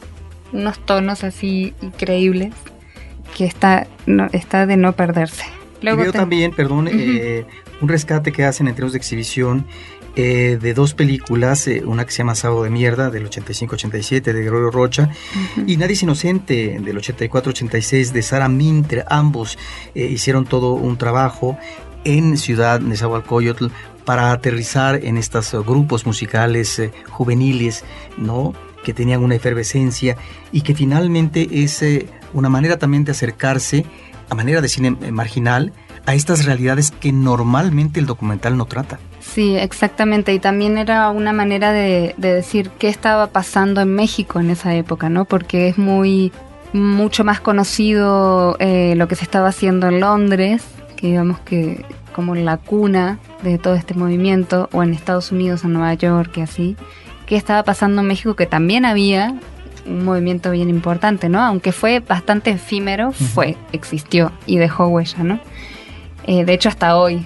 unos 0.53 0.79
tonos 0.85 1.23
así 1.23 1.73
increíbles 1.81 2.53
que 3.37 3.45
está, 3.45 3.87
no, 4.05 4.27
está 4.31 4.65
de 4.65 4.77
no 4.77 4.93
perderse. 4.93 5.45
Veo 5.81 6.11
te- 6.11 6.17
también, 6.19 6.51
perdón, 6.51 6.87
eh, 6.91 7.45
un 7.81 7.89
rescate 7.89 8.31
que 8.31 8.45
hacen 8.45 8.67
en 8.67 8.75
términos 8.75 8.93
de 8.93 8.99
exhibición 8.99 9.65
eh, 10.17 10.59
de 10.61 10.73
dos 10.73 10.93
películas, 10.93 11.65
eh, 11.69 11.83
una 11.85 12.03
que 12.05 12.11
se 12.11 12.17
llama 12.17 12.35
Sábado 12.35 12.63
de 12.63 12.69
Mierda, 12.69 13.09
del 13.09 13.25
85-87, 13.29 14.33
de 14.33 14.41
Gregorio 14.41 14.69
Rocha, 14.69 15.09
y 15.65 15.77
Nadie 15.77 15.93
es 15.93 16.03
Inocente, 16.03 16.77
del 16.81 16.97
84-86, 16.97 18.11
de 18.11 18.21
Sara 18.21 18.49
Minter. 18.49 19.05
Ambos 19.09 19.57
eh, 19.95 20.05
hicieron 20.07 20.43
todo 20.45 20.73
un 20.73 20.97
trabajo 20.97 21.57
en 22.03 22.37
Ciudad 22.37 22.79
Nezahualcóyotl 22.79 23.67
para 24.05 24.31
aterrizar 24.31 24.95
en 25.03 25.17
estos 25.17 25.53
grupos 25.65 26.05
musicales 26.05 26.79
eh, 26.79 26.91
juveniles, 27.09 27.83
¿no? 28.17 28.53
que 28.83 28.93
tenían 28.93 29.23
una 29.23 29.35
efervescencia 29.35 30.17
y 30.51 30.61
que 30.61 30.73
finalmente 30.73 31.47
es 31.63 31.83
eh, 31.83 32.07
una 32.33 32.49
manera 32.49 32.77
también 32.77 33.03
de 33.03 33.11
acercarse 33.11 33.85
a 34.29 34.33
manera 34.33 34.59
de 34.59 34.69
cine 34.69 34.97
eh, 35.01 35.11
marginal 35.11 35.71
a 36.07 36.15
estas 36.15 36.45
realidades 36.45 36.89
que 36.89 37.11
normalmente 37.11 37.99
el 37.99 38.07
documental 38.07 38.57
no 38.57 38.65
trata. 38.65 38.97
Sí, 39.19 39.55
exactamente. 39.55 40.33
Y 40.33 40.39
también 40.39 40.79
era 40.79 41.11
una 41.11 41.31
manera 41.31 41.71
de, 41.71 42.15
de 42.17 42.33
decir 42.33 42.71
qué 42.79 42.87
estaba 42.87 43.27
pasando 43.27 43.81
en 43.81 43.93
México 43.93 44.39
en 44.39 44.49
esa 44.49 44.73
época, 44.73 45.09
¿no? 45.09 45.25
Porque 45.25 45.67
es 45.67 45.77
muy 45.77 46.31
mucho 46.73 47.23
más 47.23 47.39
conocido 47.39 48.57
lo 48.59 49.07
que 49.09 49.15
se 49.15 49.25
estaba 49.25 49.49
haciendo 49.49 49.89
en 49.89 49.99
Londres, 49.99 50.63
que 51.01 51.07
digamos 51.07 51.39
que 51.39 51.83
como 52.13 52.35
la 52.35 52.57
cuna 52.57 53.19
de 53.43 53.57
todo 53.57 53.73
este 53.75 53.93
movimiento, 53.95 54.69
o 54.71 54.83
en 54.83 54.93
Estados 54.93 55.31
Unidos, 55.31 55.63
en 55.63 55.73
Nueva 55.73 55.93
York, 55.95 56.37
y 56.37 56.41
así. 56.41 56.75
¿Qué 57.25 57.35
estaba 57.37 57.63
pasando 57.63 58.01
en 58.01 58.07
México? 58.07 58.35
Que 58.35 58.45
también 58.45 58.85
había 58.85 59.33
un 59.87 60.03
movimiento 60.05 60.51
bien 60.51 60.69
importante, 60.69 61.29
¿no? 61.29 61.39
Aunque 61.41 61.71
fue 61.71 61.99
bastante 62.01 62.51
efímero, 62.51 63.13
fue, 63.13 63.55
existió 63.71 64.31
y 64.45 64.57
dejó 64.57 64.87
huella, 64.87 65.23
¿no? 65.23 65.39
Eh, 66.27 66.43
de 66.45 66.53
hecho, 66.53 66.69
hasta 66.69 66.97
hoy, 66.97 67.25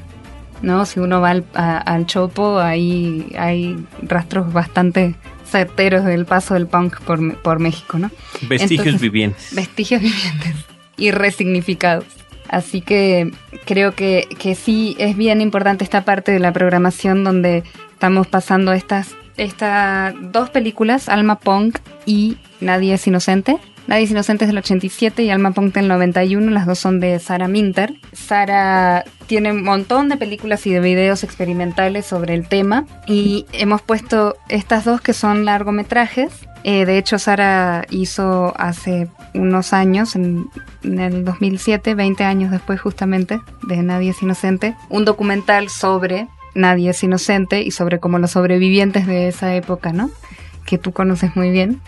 ¿no? 0.61 0.85
Si 0.85 0.99
uno 0.99 1.19
va 1.19 1.31
al, 1.31 1.43
a- 1.55 1.79
al 1.79 2.05
Chopo, 2.05 2.59
ahí 2.59 3.33
hay 3.37 3.83
rastros 4.03 4.53
bastante 4.53 5.15
certeros 5.49 6.05
del 6.05 6.25
paso 6.25 6.53
del 6.53 6.67
punk 6.67 6.99
por, 7.01 7.41
por 7.41 7.59
México, 7.59 7.97
¿no? 7.99 8.09
Vestigios 8.47 8.71
Entonces, 8.87 9.01
vivientes. 9.01 9.49
Vestigios 9.55 10.01
vivientes 10.03 10.55
y 10.97 11.11
resignificados. 11.11 12.05
Así 12.49 12.81
que 12.81 13.31
creo 13.65 13.93
que, 13.93 14.27
que 14.39 14.55
sí 14.55 14.95
es 14.99 15.17
bien 15.17 15.41
importante 15.41 15.83
esta 15.83 16.05
parte 16.05 16.31
de 16.31 16.39
la 16.39 16.53
programación 16.53 17.23
donde 17.23 17.63
estamos 17.91 18.27
pasando 18.27 18.73
estas, 18.73 19.15
estas 19.37 20.13
dos 20.31 20.49
películas, 20.49 21.09
Alma 21.09 21.39
Punk 21.39 21.79
y 22.05 22.37
Nadie 22.61 22.93
es 22.93 23.07
Inocente. 23.07 23.57
Nadie 23.87 24.03
es 24.03 24.11
Inocente 24.11 24.45
es 24.45 24.49
del 24.49 24.57
87 24.57 25.23
y 25.23 25.29
Alma 25.29 25.51
Punk 25.51 25.73
del 25.75 25.87
91, 25.87 26.51
las 26.51 26.65
dos 26.65 26.79
son 26.79 26.99
de 26.99 27.19
Sara 27.19 27.47
Minter. 27.47 27.93
Sara 28.13 29.03
tiene 29.27 29.51
un 29.51 29.63
montón 29.63 30.09
de 30.09 30.17
películas 30.17 30.65
y 30.67 30.71
de 30.71 30.79
videos 30.79 31.23
experimentales 31.23 32.05
sobre 32.05 32.33
el 32.33 32.47
tema 32.47 32.85
y 33.07 33.45
hemos 33.53 33.81
puesto 33.81 34.35
estas 34.49 34.85
dos 34.85 35.01
que 35.01 35.13
son 35.13 35.45
largometrajes 35.45 36.45
eh, 36.67 36.87
de 36.87 36.97
hecho, 36.97 37.19
Sara 37.19 37.85
hizo 37.91 38.51
hace 38.57 39.07
unos 39.35 39.71
años, 39.71 40.15
en, 40.15 40.49
en 40.81 40.99
el 40.99 41.23
2007, 41.23 41.93
20 41.93 42.23
años 42.23 42.49
después 42.49 42.81
justamente, 42.81 43.39
de 43.67 43.83
Nadie 43.83 44.09
es 44.09 44.23
Inocente, 44.23 44.75
un 44.89 45.05
documental 45.05 45.69
sobre 45.69 46.27
Nadie 46.55 46.89
es 46.89 47.03
Inocente 47.03 47.61
y 47.61 47.69
sobre 47.69 47.99
cómo 47.99 48.17
los 48.17 48.31
sobrevivientes 48.31 49.05
de 49.05 49.27
esa 49.27 49.53
época, 49.53 49.93
¿no? 49.93 50.09
Que 50.65 50.79
tú 50.79 50.91
conoces 50.91 51.35
muy 51.35 51.51
bien. 51.51 51.81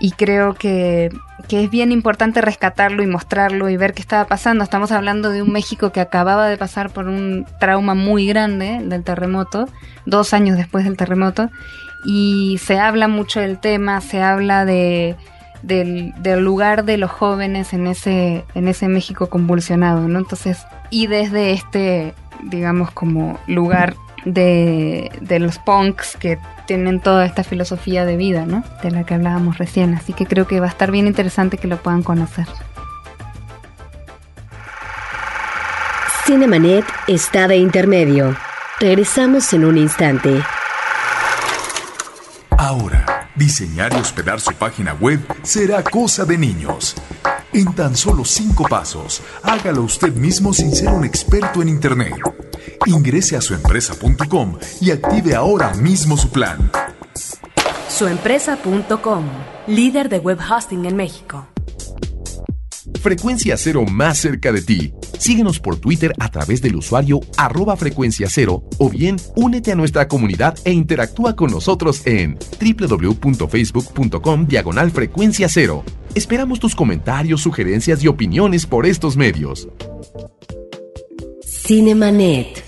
Y 0.00 0.12
creo 0.12 0.54
que, 0.54 1.10
que 1.48 1.64
es 1.64 1.70
bien 1.70 1.90
importante 1.90 2.40
rescatarlo 2.40 3.02
y 3.02 3.06
mostrarlo 3.06 3.68
y 3.68 3.76
ver 3.76 3.94
qué 3.94 4.02
estaba 4.02 4.26
pasando. 4.26 4.62
Estamos 4.62 4.92
hablando 4.92 5.30
de 5.30 5.42
un 5.42 5.50
México 5.50 5.90
que 5.90 6.00
acababa 6.00 6.48
de 6.48 6.56
pasar 6.56 6.90
por 6.90 7.06
un 7.08 7.46
trauma 7.58 7.94
muy 7.94 8.26
grande 8.26 8.80
del 8.84 9.02
terremoto, 9.02 9.68
dos 10.06 10.32
años 10.34 10.56
después 10.56 10.84
del 10.84 10.96
terremoto, 10.96 11.50
y 12.04 12.60
se 12.62 12.78
habla 12.78 13.08
mucho 13.08 13.40
del 13.40 13.58
tema, 13.58 14.00
se 14.00 14.22
habla 14.22 14.64
de, 14.64 15.16
del, 15.62 16.14
del 16.22 16.44
lugar 16.44 16.84
de 16.84 16.96
los 16.96 17.10
jóvenes 17.10 17.72
en 17.72 17.88
ese, 17.88 18.44
en 18.54 18.68
ese 18.68 18.86
México 18.86 19.28
convulsionado, 19.28 20.06
¿no? 20.06 20.20
Entonces, 20.20 20.64
y 20.90 21.08
desde 21.08 21.52
este, 21.52 22.14
digamos, 22.44 22.92
como 22.92 23.38
lugar 23.46 23.94
de, 24.24 25.10
de 25.20 25.38
los 25.38 25.58
punks 25.58 26.16
que 26.16 26.38
tienen 26.68 27.00
toda 27.00 27.24
esta 27.24 27.42
filosofía 27.42 28.04
de 28.04 28.16
vida, 28.16 28.44
¿no? 28.44 28.62
De 28.82 28.90
la 28.90 29.04
que 29.04 29.14
hablábamos 29.14 29.56
recién. 29.56 29.94
Así 29.94 30.12
que 30.12 30.26
creo 30.26 30.46
que 30.46 30.60
va 30.60 30.66
a 30.66 30.68
estar 30.68 30.92
bien 30.92 31.06
interesante 31.08 31.56
que 31.56 31.66
lo 31.66 31.78
puedan 31.78 32.02
conocer. 32.02 32.46
Cinemanet 36.26 36.84
está 37.06 37.48
de 37.48 37.56
intermedio. 37.56 38.36
Regresamos 38.78 39.50
en 39.54 39.64
un 39.64 39.78
instante. 39.78 40.42
Ahora, 42.50 43.30
diseñar 43.34 43.94
y 43.94 43.96
hospedar 43.96 44.38
su 44.38 44.52
página 44.52 44.92
web 44.92 45.20
será 45.42 45.82
cosa 45.82 46.26
de 46.26 46.36
niños. 46.36 46.94
En 47.54 47.72
tan 47.72 47.96
solo 47.96 48.26
cinco 48.26 48.64
pasos, 48.68 49.22
hágalo 49.42 49.82
usted 49.82 50.12
mismo 50.12 50.52
sin 50.52 50.74
ser 50.74 50.90
un 50.90 51.06
experto 51.06 51.62
en 51.62 51.70
Internet. 51.70 52.14
Ingrese 52.86 53.36
a 53.36 53.40
suempresa.com 53.40 54.58
y 54.80 54.90
active 54.90 55.34
ahora 55.34 55.74
mismo 55.74 56.16
su 56.16 56.30
plan. 56.30 56.70
Suempresa.com, 57.88 59.24
líder 59.66 60.08
de 60.08 60.18
web 60.18 60.38
hosting 60.38 60.84
en 60.84 60.96
México. 60.96 61.46
Frecuencia 63.00 63.56
Cero 63.56 63.84
más 63.84 64.18
cerca 64.18 64.52
de 64.52 64.62
ti. 64.62 64.92
Síguenos 65.18 65.58
por 65.58 65.76
Twitter 65.76 66.12
a 66.20 66.30
través 66.30 66.62
del 66.62 66.76
usuario 66.76 67.20
arroba 67.36 67.76
frecuencia 67.76 68.28
cero 68.30 68.62
o 68.78 68.88
bien 68.88 69.16
únete 69.34 69.72
a 69.72 69.74
nuestra 69.74 70.06
comunidad 70.06 70.56
e 70.64 70.72
interactúa 70.72 71.34
con 71.34 71.50
nosotros 71.50 72.06
en 72.06 72.38
www.facebook.com 72.60 74.46
diagonal 74.46 74.90
frecuencia 74.90 75.48
cero. 75.48 75.84
Esperamos 76.14 76.60
tus 76.60 76.74
comentarios, 76.74 77.40
sugerencias 77.42 78.02
y 78.02 78.08
opiniones 78.08 78.64
por 78.64 78.86
estos 78.86 79.16
medios. 79.16 79.68
Cinemanet. 81.68 82.64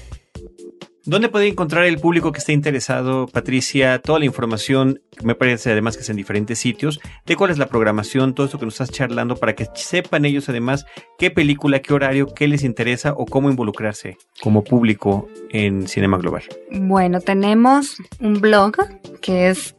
¿Dónde 1.07 1.31
puede 1.31 1.49
encontrar 1.49 1.87
el 1.87 1.99
público 1.99 2.33
que 2.33 2.39
esté 2.39 2.53
interesado, 2.53 3.29
Patricia, 3.29 3.99
toda 3.99 4.19
la 4.19 4.27
información, 4.27 5.01
me 5.25 5.35
parece 5.35 5.73
además 5.73 5.97
que 5.97 6.03
es 6.03 6.11
en 6.11 6.17
diferentes 6.17 6.59
sitios, 6.59 7.01
de 7.25 7.35
cuál 7.35 7.51
es 7.51 7.57
la 7.57 7.69
programación, 7.69 8.35
todo 8.35 8.45
esto 8.45 8.59
que 8.59 8.67
nos 8.67 8.75
estás 8.75 8.91
charlando, 8.91 9.37
para 9.37 9.55
que 9.55 9.69
sepan 9.75 10.27
ellos 10.27 10.51
además 10.51 10.85
qué 11.17 11.31
película, 11.31 11.81
qué 11.81 11.95
horario, 11.95 12.27
qué 12.27 12.47
les 12.47 12.63
interesa 12.63 13.15
o 13.17 13.25
cómo 13.25 13.49
involucrarse 13.49 14.19
como 14.43 14.65
público 14.65 15.31
en 15.49 15.89
Cinema 15.89 16.19
Global? 16.19 16.43
Bueno, 16.71 17.23
tenemos 17.23 17.97
un 18.21 18.35
blog 18.35 18.73
que 19.23 19.49
es 19.49 19.77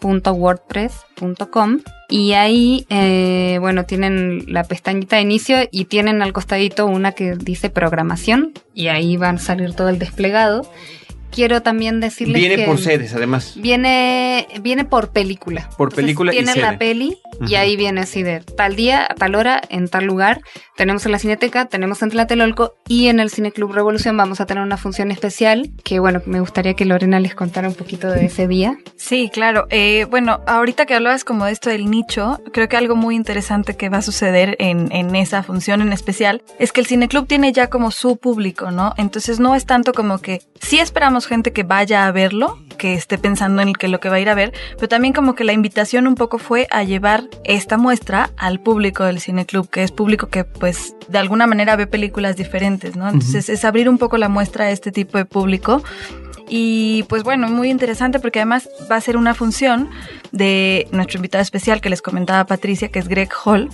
www.cinemaglobalmx.wordpress.com 0.00 1.80
y 2.08 2.34
ahí, 2.34 2.86
eh, 2.88 3.58
bueno, 3.60 3.84
tienen 3.84 4.44
la 4.46 4.62
pestañita 4.64 5.16
de 5.16 5.22
inicio 5.22 5.56
y 5.70 5.86
tienen 5.86 6.22
al 6.22 6.32
costadito 6.32 6.86
una 6.86 7.12
que 7.12 7.34
dice 7.34 7.68
programación 7.68 8.52
y 8.74 8.88
ahí 8.88 9.16
van 9.16 9.36
a 9.36 9.40
salir 9.40 9.74
todo 9.74 9.88
el 9.88 9.98
desplegado. 9.98 10.70
Quiero 11.36 11.60
también 11.60 12.00
decirles 12.00 12.40
Viene 12.40 12.56
que 12.56 12.64
por 12.64 12.78
sedes, 12.78 13.12
además. 13.12 13.52
viene 13.56 14.48
viene 14.62 14.86
por 14.86 15.10
película. 15.10 15.68
Por 15.76 15.94
película 15.94 16.32
y 16.32 16.36
tienen 16.36 16.54
sede. 16.54 16.64
la 16.64 16.78
peli 16.78 17.18
Y 17.46 17.56
ahí 17.56 17.76
viene 17.76 18.00
así 18.00 18.22
de 18.22 18.40
tal 18.40 18.74
día, 18.74 19.06
a 19.06 19.14
tal 19.14 19.34
hora, 19.34 19.60
en 19.68 19.86
tal 19.88 20.06
lugar. 20.06 20.40
Tenemos 20.76 21.04
en 21.04 21.12
la 21.12 21.18
Cineteca, 21.18 21.66
tenemos 21.66 22.00
en 22.00 22.08
Tlatelolco 22.08 22.76
y 22.88 23.08
en 23.08 23.20
el 23.20 23.28
Cine 23.28 23.52
Club 23.52 23.72
Revolución 23.72 24.16
vamos 24.16 24.40
a 24.40 24.46
tener 24.46 24.64
una 24.64 24.78
función 24.78 25.10
especial 25.10 25.72
que, 25.84 25.98
bueno, 25.98 26.22
me 26.24 26.40
gustaría 26.40 26.72
que 26.72 26.86
Lorena 26.86 27.20
les 27.20 27.34
contara 27.34 27.68
un 27.68 27.74
poquito 27.74 28.08
de 28.08 28.24
ese 28.24 28.48
día. 28.48 28.78
Sí, 28.96 29.28
claro. 29.30 29.66
Eh, 29.68 30.06
bueno, 30.08 30.40
ahorita 30.46 30.86
que 30.86 30.94
hablabas 30.94 31.24
como 31.24 31.44
de 31.44 31.52
esto 31.52 31.68
del 31.68 31.90
nicho, 31.90 32.40
creo 32.50 32.66
que 32.70 32.78
algo 32.78 32.96
muy 32.96 33.14
interesante 33.14 33.76
que 33.76 33.90
va 33.90 33.98
a 33.98 34.02
suceder 34.02 34.56
en, 34.58 34.90
en 34.90 35.14
esa 35.16 35.42
función 35.42 35.82
en 35.82 35.92
especial 35.92 36.42
es 36.58 36.72
que 36.72 36.80
el 36.80 36.86
Cine 36.86 37.08
Club 37.08 37.26
tiene 37.26 37.52
ya 37.52 37.68
como 37.68 37.90
su 37.90 38.16
público, 38.16 38.70
¿no? 38.70 38.94
Entonces 38.96 39.38
no 39.38 39.54
es 39.54 39.66
tanto 39.66 39.92
como 39.92 40.18
que 40.18 40.40
sí 40.62 40.78
esperamos 40.78 41.25
gente 41.26 41.52
que 41.52 41.62
vaya 41.62 42.06
a 42.06 42.12
verlo, 42.12 42.58
que 42.78 42.94
esté 42.94 43.18
pensando 43.18 43.62
en 43.62 43.72
que 43.72 43.88
lo 43.88 44.00
que 44.00 44.08
va 44.08 44.16
a 44.16 44.20
ir 44.20 44.28
a 44.28 44.34
ver, 44.34 44.52
pero 44.76 44.88
también 44.88 45.12
como 45.12 45.34
que 45.34 45.44
la 45.44 45.52
invitación 45.52 46.06
un 46.06 46.14
poco 46.14 46.38
fue 46.38 46.66
a 46.70 46.84
llevar 46.84 47.24
esta 47.44 47.76
muestra 47.76 48.30
al 48.36 48.60
público 48.60 49.04
del 49.04 49.20
cine 49.20 49.46
club, 49.46 49.68
que 49.68 49.82
es 49.82 49.92
público 49.92 50.28
que 50.28 50.44
pues 50.44 50.94
de 51.08 51.18
alguna 51.18 51.46
manera 51.46 51.76
ve 51.76 51.86
películas 51.86 52.36
diferentes, 52.36 52.96
¿no? 52.96 53.08
Entonces 53.08 53.48
es 53.48 53.64
abrir 53.64 53.88
un 53.88 53.98
poco 53.98 54.16
la 54.18 54.28
muestra 54.28 54.66
a 54.66 54.70
este 54.70 54.92
tipo 54.92 55.18
de 55.18 55.24
público. 55.24 55.82
Y 56.48 57.04
pues 57.08 57.24
bueno, 57.24 57.48
muy 57.48 57.70
interesante 57.70 58.20
porque 58.20 58.38
además 58.38 58.68
va 58.90 58.96
a 58.96 59.00
ser 59.00 59.16
una 59.16 59.34
función 59.34 59.90
de 60.30 60.86
nuestro 60.92 61.18
invitado 61.18 61.42
especial 61.42 61.80
que 61.80 61.90
les 61.90 62.02
comentaba 62.02 62.46
Patricia, 62.46 62.88
que 62.88 63.00
es 63.00 63.08
Greg 63.08 63.30
Hall 63.44 63.68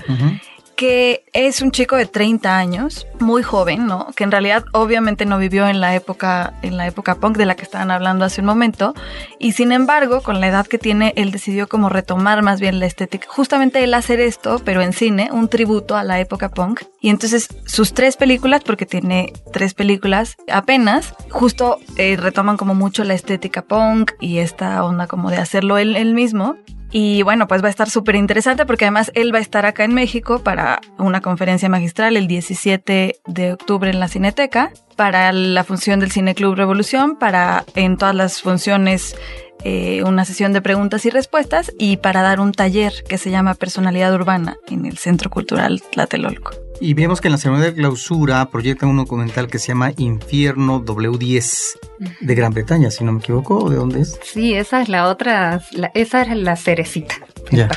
que 0.83 1.25
es 1.33 1.63
un 1.63 1.71
chico 1.71 1.95
de 1.95 2.07
30 2.07 2.59
años, 2.59 3.07
muy 3.21 3.45
joven, 3.45 3.87
¿no? 3.87 4.09
Que 4.17 4.25
en 4.25 4.33
realidad 4.33 4.65
obviamente 4.73 5.27
no 5.27 5.39
vivió 5.39 5.69
en 5.69 5.81
la 5.81 5.95
época 5.95 6.55
en 6.63 6.77
la 6.77 6.89
época 6.89 7.15
punk 7.15 7.37
de 7.37 7.47
la 7.47 7.55
que 7.55 7.63
estaban 7.63 7.93
hablando 7.93 8.25
hace 8.25 8.41
un 8.41 8.49
momento 8.49 8.93
y 9.39 9.53
sin 9.53 9.71
embargo, 9.71 10.23
con 10.23 10.41
la 10.41 10.49
edad 10.49 10.67
que 10.67 10.79
tiene, 10.79 11.13
él 11.15 11.31
decidió 11.31 11.69
como 11.69 11.89
retomar 11.89 12.43
más 12.43 12.61
bien 12.61 12.81
la 12.81 12.87
estética. 12.87 13.29
Justamente 13.31 13.85
él 13.85 13.95
hacer 13.95 14.19
esto, 14.19 14.61
pero 14.65 14.83
en 14.83 14.93
cine, 14.93 15.29
un 15.31 15.47
tributo 15.47 15.95
a 15.95 16.03
la 16.03 16.19
época 16.19 16.49
punk. 16.49 16.83
Y 17.01 17.11
entonces 17.11 17.47
sus 17.65 17.95
tres 17.95 18.17
películas, 18.17 18.63
porque 18.65 18.85
tiene 18.85 19.33
tres 19.53 19.75
películas 19.75 20.37
apenas, 20.51 21.15
justo 21.31 21.79
eh, 21.97 22.17
retoman 22.17 22.57
como 22.57 22.75
mucho 22.75 23.05
la 23.05 23.15
estética 23.15 23.63
punk 23.63 24.15
y 24.19 24.39
esta 24.39 24.83
onda 24.83 25.07
como 25.07 25.31
de 25.31 25.37
hacerlo 25.37 25.79
él, 25.79 25.95
él 25.95 26.13
mismo. 26.13 26.57
Y 26.93 27.23
bueno, 27.23 27.49
pues 27.49 27.63
va 27.63 27.69
a 27.69 27.71
estar 27.71 27.89
súper 27.89 28.17
interesante 28.17 28.67
porque 28.67 28.85
además 28.85 29.11
él 29.15 29.35
va 29.35 29.39
a 29.39 29.43
estar 29.43 29.65
acá 29.65 29.85
en 29.85 29.95
México 29.95 30.41
para 30.41 30.81
una 30.99 31.23
conferencia 31.23 31.71
magistral 31.71 32.19
el 32.19 32.27
17 32.27 33.17
de 33.27 33.53
octubre 33.53 33.91
en 33.91 33.99
la 33.99 34.09
Cineteca, 34.09 34.73
para 34.95 35.33
la 35.33 35.65
función 35.65 36.01
del 36.01 36.13
Cine 36.13 36.35
Club 36.35 36.55
Revolución, 36.55 37.17
para 37.17 37.65
en 37.75 37.97
todas 37.97 38.15
las 38.15 38.43
funciones 38.43 39.17
eh, 39.65 40.03
una 40.05 40.27
sesión 40.27 40.53
de 40.53 40.61
preguntas 40.61 41.07
y 41.07 41.11
respuestas 41.11 41.73
y 41.79 41.97
para 41.97 42.21
dar 42.21 42.41
un 42.41 42.53
taller 42.53 42.93
que 43.09 43.17
se 43.17 43.31
llama 43.31 43.55
Personalidad 43.55 44.13
Urbana 44.13 44.57
en 44.69 44.85
el 44.85 44.99
Centro 44.99 45.31
Cultural 45.31 45.83
Tlatelolco. 45.91 46.72
Y 46.85 46.95
vemos 46.95 47.21
que 47.21 47.29
en 47.29 47.33
la 47.33 47.39
ceremonia 47.39 47.67
de 47.69 47.75
clausura 47.75 48.45
proyectan 48.51 48.89
un 48.89 48.97
documental 48.97 49.47
que 49.47 49.61
se 49.61 49.69
llama 49.69 49.93
Infierno 49.99 50.85
W10 50.85 51.79
de 52.21 52.35
Gran 52.35 52.53
Bretaña, 52.53 52.91
si 52.91 53.05
no 53.05 53.13
me 53.13 53.21
equivoco, 53.21 53.71
¿de 53.71 53.77
dónde 53.77 54.01
es? 54.01 54.19
Sí, 54.25 54.55
esa 54.55 54.83
es 54.83 54.89
la 54.89 55.07
otra, 55.09 55.63
esa 55.95 56.23
es 56.23 56.37
la 56.37 56.57
cerecita. 56.57 57.15
Ya. 57.53 57.69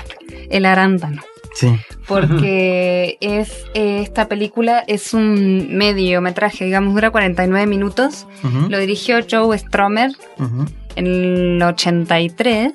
El 0.50 0.66
arándano. 0.66 1.22
Sí. 1.54 1.78
Porque 2.08 3.20
es 3.22 3.52
eh, 3.76 4.00
esta 4.02 4.28
película 4.28 4.84
es 4.88 5.14
un 5.14 5.78
mediometraje, 5.78 6.66
digamos, 6.66 6.96
dura 6.96 7.12
49 7.12 7.68
minutos. 7.68 8.26
Ujú, 8.44 8.70
Lo 8.72 8.80
dirigió 8.80 9.20
Joe 9.30 9.56
Stromer 9.60 10.10
ujú. 10.40 10.66
en 10.96 11.06
el 11.06 11.62
83 11.62 12.72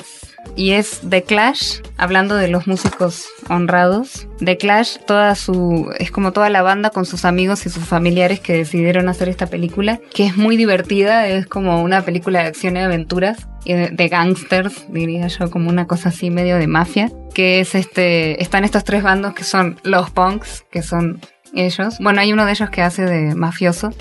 y 0.57 0.73
es 0.73 1.01
The 1.09 1.23
Clash, 1.23 1.81
hablando 1.97 2.37
de 2.37 2.49
los 2.49 2.67
músicos 2.67 3.27
honrados. 3.49 4.29
The 4.39 4.57
Clash, 4.57 4.99
toda 5.07 5.35
su 5.35 5.91
es 5.99 6.11
como 6.11 6.33
toda 6.33 6.51
la 6.51 6.63
banda 6.63 6.91
con 6.91 7.07
sus 7.07 7.25
amigos 7.25 7.67
y 7.67 7.71
sus 7.71 7.85
familiares 7.85 8.41
que 8.41 8.55
decidieron 8.55 9.09
hacer 9.09 9.29
esta 9.29 9.47
película, 9.47 10.01
que 10.15 10.27
es 10.27 10.37
muy 10.37 10.57
divertida, 10.57 11.27
es 11.29 11.47
como 11.47 11.83
una 11.83 12.03
película 12.03 12.43
de 12.43 12.49
acción 12.49 12.77
y 12.77 12.81
aventuras 12.81 13.47
de 13.65 14.09
gangsters, 14.09 14.87
diría 14.91 15.27
yo, 15.27 15.51
como 15.51 15.69
una 15.69 15.87
cosa 15.87 16.09
así 16.09 16.31
medio 16.31 16.57
de 16.57 16.67
mafia, 16.67 17.11
que 17.35 17.61
es 17.61 17.75
este 17.75 18.43
están 18.43 18.65
estos 18.65 18.85
tres 18.85 19.03
bandos 19.03 19.35
que 19.35 19.45
son 19.45 19.79
los 19.85 20.11
punks, 20.11 20.65
que 20.71 20.83
son 20.83 21.21
ellos. 21.55 21.99
Bueno, 22.01 22.21
hay 22.21 22.33
uno 22.33 22.45
de 22.45 22.53
ellos 22.53 22.71
que 22.71 22.83
hace 22.83 23.05
de 23.05 23.35
mafioso, 23.35 23.93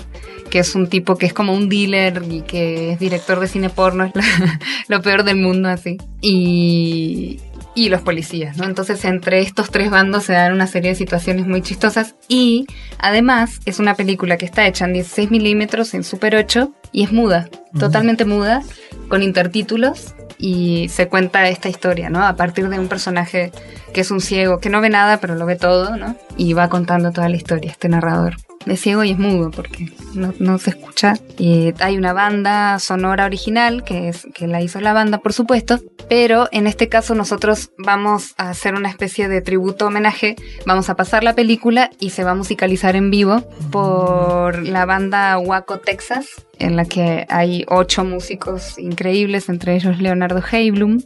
que 0.50 0.58
es 0.58 0.74
un 0.74 0.88
tipo 0.88 1.16
que 1.16 1.26
es 1.26 1.32
como 1.32 1.54
un 1.54 1.68
dealer 1.68 2.22
y 2.28 2.42
que 2.42 2.92
es 2.92 2.98
director 2.98 3.40
de 3.40 3.48
cine 3.48 3.70
porno, 3.70 4.04
es 4.04 4.12
lo, 4.88 5.02
peor 5.02 5.24
del 5.24 5.36
mundo 5.36 5.68
así. 5.68 5.98
Y, 6.20 7.40
y 7.74 7.88
los 7.88 8.02
policías, 8.02 8.56
¿no? 8.56 8.64
Entonces 8.64 9.04
entre 9.04 9.40
estos 9.40 9.70
tres 9.70 9.90
bandos 9.90 10.24
se 10.24 10.32
dan 10.32 10.52
una 10.52 10.66
serie 10.66 10.90
de 10.90 10.96
situaciones 10.96 11.46
muy 11.46 11.62
chistosas 11.62 12.14
y 12.28 12.66
además 12.98 13.60
es 13.64 13.78
una 13.78 13.94
película 13.94 14.36
que 14.36 14.44
está 14.44 14.66
hecha 14.66 14.84
en 14.84 14.92
16 14.92 15.30
milímetros 15.30 15.94
en 15.94 16.04
Super 16.04 16.36
8 16.36 16.72
y 16.92 17.04
es 17.04 17.12
muda, 17.12 17.48
totalmente 17.78 18.24
muda, 18.24 18.62
con 19.08 19.22
intertítulos 19.22 20.14
y 20.38 20.88
se 20.88 21.08
cuenta 21.08 21.48
esta 21.48 21.68
historia, 21.68 22.10
¿no? 22.10 22.24
A 22.24 22.34
partir 22.34 22.68
de 22.68 22.78
un 22.78 22.88
personaje 22.88 23.52
que 23.92 24.00
es 24.00 24.10
un 24.10 24.20
ciego, 24.20 24.58
que 24.58 24.70
no 24.70 24.80
ve 24.80 24.88
nada 24.88 25.18
pero 25.18 25.34
lo 25.34 25.46
ve 25.46 25.56
todo, 25.56 25.96
¿no? 25.96 26.16
Y 26.36 26.54
va 26.54 26.68
contando 26.68 27.12
toda 27.12 27.28
la 27.28 27.36
historia, 27.36 27.70
este 27.70 27.88
narrador. 27.88 28.36
Es 28.66 28.80
ciego 28.82 29.04
y 29.04 29.12
es 29.12 29.18
mudo 29.18 29.50
porque 29.50 29.90
no, 30.14 30.34
no 30.38 30.58
se 30.58 30.70
escucha. 30.70 31.14
Y 31.38 31.72
hay 31.80 31.96
una 31.96 32.12
banda 32.12 32.78
sonora 32.78 33.24
original 33.24 33.84
que, 33.84 34.08
es, 34.08 34.26
que 34.34 34.46
la 34.46 34.60
hizo 34.60 34.80
la 34.80 34.92
banda, 34.92 35.18
por 35.18 35.32
supuesto, 35.32 35.80
pero 36.10 36.46
en 36.52 36.66
este 36.66 36.88
caso 36.90 37.14
nosotros 37.14 37.70
vamos 37.78 38.34
a 38.36 38.50
hacer 38.50 38.74
una 38.74 38.90
especie 38.90 39.28
de 39.28 39.40
tributo 39.40 39.86
homenaje. 39.86 40.36
Vamos 40.66 40.90
a 40.90 40.96
pasar 40.96 41.24
la 41.24 41.34
película 41.34 41.90
y 41.98 42.10
se 42.10 42.22
va 42.22 42.32
a 42.32 42.34
musicalizar 42.34 42.96
en 42.96 43.10
vivo 43.10 43.48
por 43.70 44.62
la 44.62 44.84
banda 44.84 45.38
Waco 45.38 45.78
Texas, 45.78 46.46
en 46.60 46.76
la 46.76 46.84
que 46.84 47.26
hay 47.28 47.64
ocho 47.68 48.04
músicos 48.04 48.78
increíbles, 48.78 49.48
entre 49.48 49.74
ellos 49.74 49.98
Leonardo 49.98 50.42
Heiblum, 50.52 51.00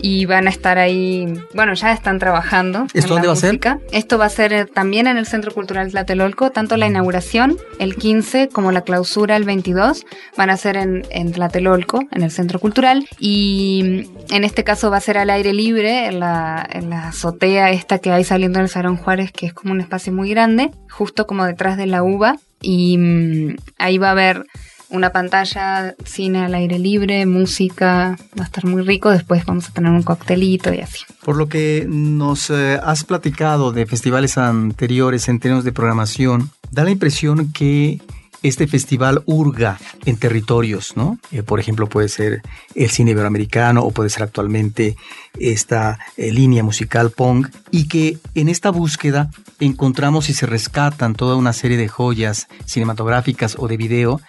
y 0.00 0.26
van 0.26 0.46
a 0.46 0.50
estar 0.50 0.78
ahí, 0.78 1.26
bueno, 1.54 1.74
ya 1.74 1.92
están 1.92 2.18
trabajando. 2.18 2.86
¿Esto 2.94 3.14
dónde 3.14 3.28
va 3.28 3.34
a 3.34 3.36
ser? 3.36 3.60
Esto 3.92 4.18
va 4.18 4.26
a 4.26 4.30
ser 4.30 4.52
eh, 4.52 4.64
también 4.64 5.06
en 5.06 5.16
el 5.16 5.26
Centro 5.26 5.52
Cultural 5.52 5.90
Tlatelolco, 5.90 6.50
tanto 6.50 6.76
la 6.76 6.86
inauguración 6.86 7.56
el 7.78 7.96
15 7.96 8.48
como 8.48 8.72
la 8.72 8.82
clausura 8.82 9.36
el 9.36 9.44
22 9.44 10.06
van 10.36 10.50
a 10.50 10.56
ser 10.56 10.76
en, 10.76 11.04
en 11.10 11.32
Tlatelolco, 11.32 12.00
en 12.10 12.22
el 12.22 12.30
Centro 12.30 12.58
Cultural, 12.58 13.08
y 13.18 14.04
mm, 14.30 14.34
en 14.34 14.44
este 14.44 14.64
caso 14.64 14.90
va 14.90 14.98
a 14.98 15.00
ser 15.00 15.18
al 15.18 15.30
aire 15.30 15.52
libre, 15.52 16.06
en 16.06 16.20
la, 16.20 16.66
en 16.70 16.90
la 16.90 17.08
azotea 17.08 17.70
esta 17.70 17.98
que 17.98 18.10
hay 18.10 18.24
saliendo 18.24 18.58
del 18.60 18.68
Salón 18.68 18.96
Juárez, 18.96 19.32
que 19.32 19.46
es 19.46 19.52
como 19.52 19.72
un 19.72 19.80
espacio 19.80 20.12
muy 20.12 20.30
grande, 20.30 20.70
justo 20.90 21.26
como 21.26 21.44
detrás 21.44 21.76
de 21.76 21.86
la 21.86 22.02
uva, 22.02 22.36
y 22.60 22.98
mm, 22.98 23.56
ahí 23.78 23.98
va 23.98 24.08
a 24.08 24.12
haber 24.12 24.44
una 24.90 25.10
pantalla, 25.10 25.94
cine 26.04 26.44
al 26.44 26.54
aire 26.54 26.78
libre, 26.78 27.26
música, 27.26 28.16
va 28.38 28.42
a 28.42 28.46
estar 28.46 28.64
muy 28.64 28.82
rico, 28.82 29.10
después 29.10 29.44
vamos 29.44 29.68
a 29.68 29.72
tener 29.72 29.90
un 29.92 30.02
coctelito 30.02 30.72
y 30.72 30.80
así. 30.80 31.00
Por 31.24 31.36
lo 31.36 31.48
que 31.48 31.86
nos 31.88 32.50
eh, 32.50 32.80
has 32.82 33.04
platicado 33.04 33.72
de 33.72 33.86
festivales 33.86 34.38
anteriores 34.38 35.28
en 35.28 35.40
términos 35.40 35.64
de 35.64 35.72
programación, 35.72 36.50
da 36.70 36.84
la 36.84 36.90
impresión 36.90 37.52
que 37.52 38.00
este 38.42 38.66
festival 38.66 39.22
hurga 39.26 39.78
en 40.04 40.16
territorios, 40.16 40.96
¿no? 40.96 41.18
Eh, 41.32 41.42
por 41.42 41.58
ejemplo, 41.58 41.88
puede 41.88 42.08
ser 42.08 42.42
el 42.74 42.90
cine 42.90 43.10
iberoamericano 43.10 43.82
o 43.82 43.90
puede 43.90 44.10
ser 44.10 44.22
actualmente 44.22 44.96
esta 45.38 45.98
eh, 46.16 46.30
línea 46.32 46.62
musical 46.62 47.10
punk 47.10 47.48
y 47.70 47.88
que 47.88 48.18
en 48.34 48.48
esta 48.48 48.70
búsqueda 48.70 49.30
encontramos 49.60 50.28
y 50.28 50.34
se 50.34 50.46
rescatan 50.46 51.14
toda 51.14 51.36
una 51.36 51.52
serie 51.52 51.76
de 51.76 51.88
joyas 51.88 52.46
cinematográficas 52.64 53.56
o 53.58 53.66
de 53.66 53.76
video 53.76 54.20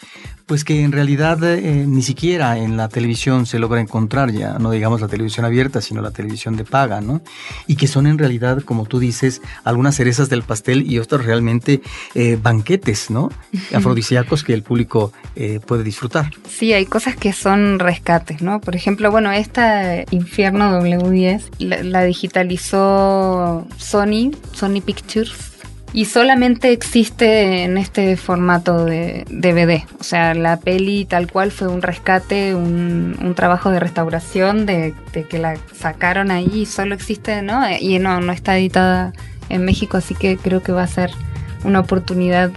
pues 0.49 0.63
que 0.63 0.81
en 0.81 0.91
realidad 0.91 1.43
eh, 1.43 1.85
ni 1.87 2.01
siquiera 2.01 2.57
en 2.57 2.75
la 2.75 2.89
televisión 2.89 3.45
se 3.45 3.59
logra 3.59 3.79
encontrar 3.79 4.31
ya, 4.31 4.57
no 4.57 4.71
digamos 4.71 4.99
la 4.99 5.07
televisión 5.07 5.45
abierta, 5.45 5.79
sino 5.79 6.01
la 6.01 6.09
televisión 6.09 6.57
de 6.57 6.63
paga, 6.63 7.01
¿no? 7.01 7.21
Y 7.67 7.75
que 7.75 7.85
son 7.85 8.07
en 8.07 8.17
realidad, 8.17 8.63
como 8.63 8.87
tú 8.87 8.97
dices, 8.97 9.43
algunas 9.63 9.95
cerezas 9.95 10.27
del 10.27 10.41
pastel 10.41 10.91
y 10.91 10.97
otras 10.97 11.23
realmente 11.23 11.81
eh, 12.15 12.39
banquetes, 12.41 13.11
¿no? 13.11 13.29
Afrodisíacos 13.75 14.43
que 14.43 14.55
el 14.55 14.63
público 14.63 15.13
eh, 15.35 15.59
puede 15.63 15.83
disfrutar. 15.83 16.31
Sí, 16.49 16.73
hay 16.73 16.87
cosas 16.87 17.15
que 17.15 17.31
son 17.31 17.77
rescates, 17.77 18.41
¿no? 18.41 18.59
Por 18.59 18.75
ejemplo, 18.75 19.11
bueno, 19.11 19.31
esta 19.31 20.03
Infierno 20.09 20.81
W10 20.81 21.43
la, 21.59 21.83
la 21.83 22.03
digitalizó 22.05 23.67
Sony, 23.77 24.31
Sony 24.53 24.81
Pictures. 24.83 25.58
Y 25.93 26.05
solamente 26.05 26.71
existe 26.71 27.63
en 27.63 27.77
este 27.77 28.15
formato 28.15 28.85
de 28.85 29.25
DVD. 29.29 29.83
O 29.99 30.03
sea, 30.03 30.33
la 30.33 30.57
peli 30.57 31.05
tal 31.05 31.31
cual 31.31 31.51
fue 31.51 31.67
un 31.67 31.81
rescate, 31.81 32.53
un, 32.55 33.17
un 33.21 33.35
trabajo 33.35 33.71
de 33.71 33.79
restauración, 33.79 34.65
de, 34.65 34.93
de, 35.13 35.23
que 35.23 35.39
la 35.39 35.57
sacaron 35.73 36.31
ahí 36.31 36.49
y 36.53 36.65
solo 36.65 36.93
existe, 36.93 37.41
¿no? 37.41 37.63
Y 37.79 37.99
no, 37.99 38.21
no 38.21 38.31
está 38.31 38.57
editada 38.57 39.13
en 39.49 39.65
México, 39.65 39.97
así 39.97 40.13
que 40.13 40.37
creo 40.37 40.61
que 40.61 40.71
va 40.71 40.83
a 40.83 40.87
ser 40.87 41.11
una 41.63 41.79
oportunidad 41.79 42.51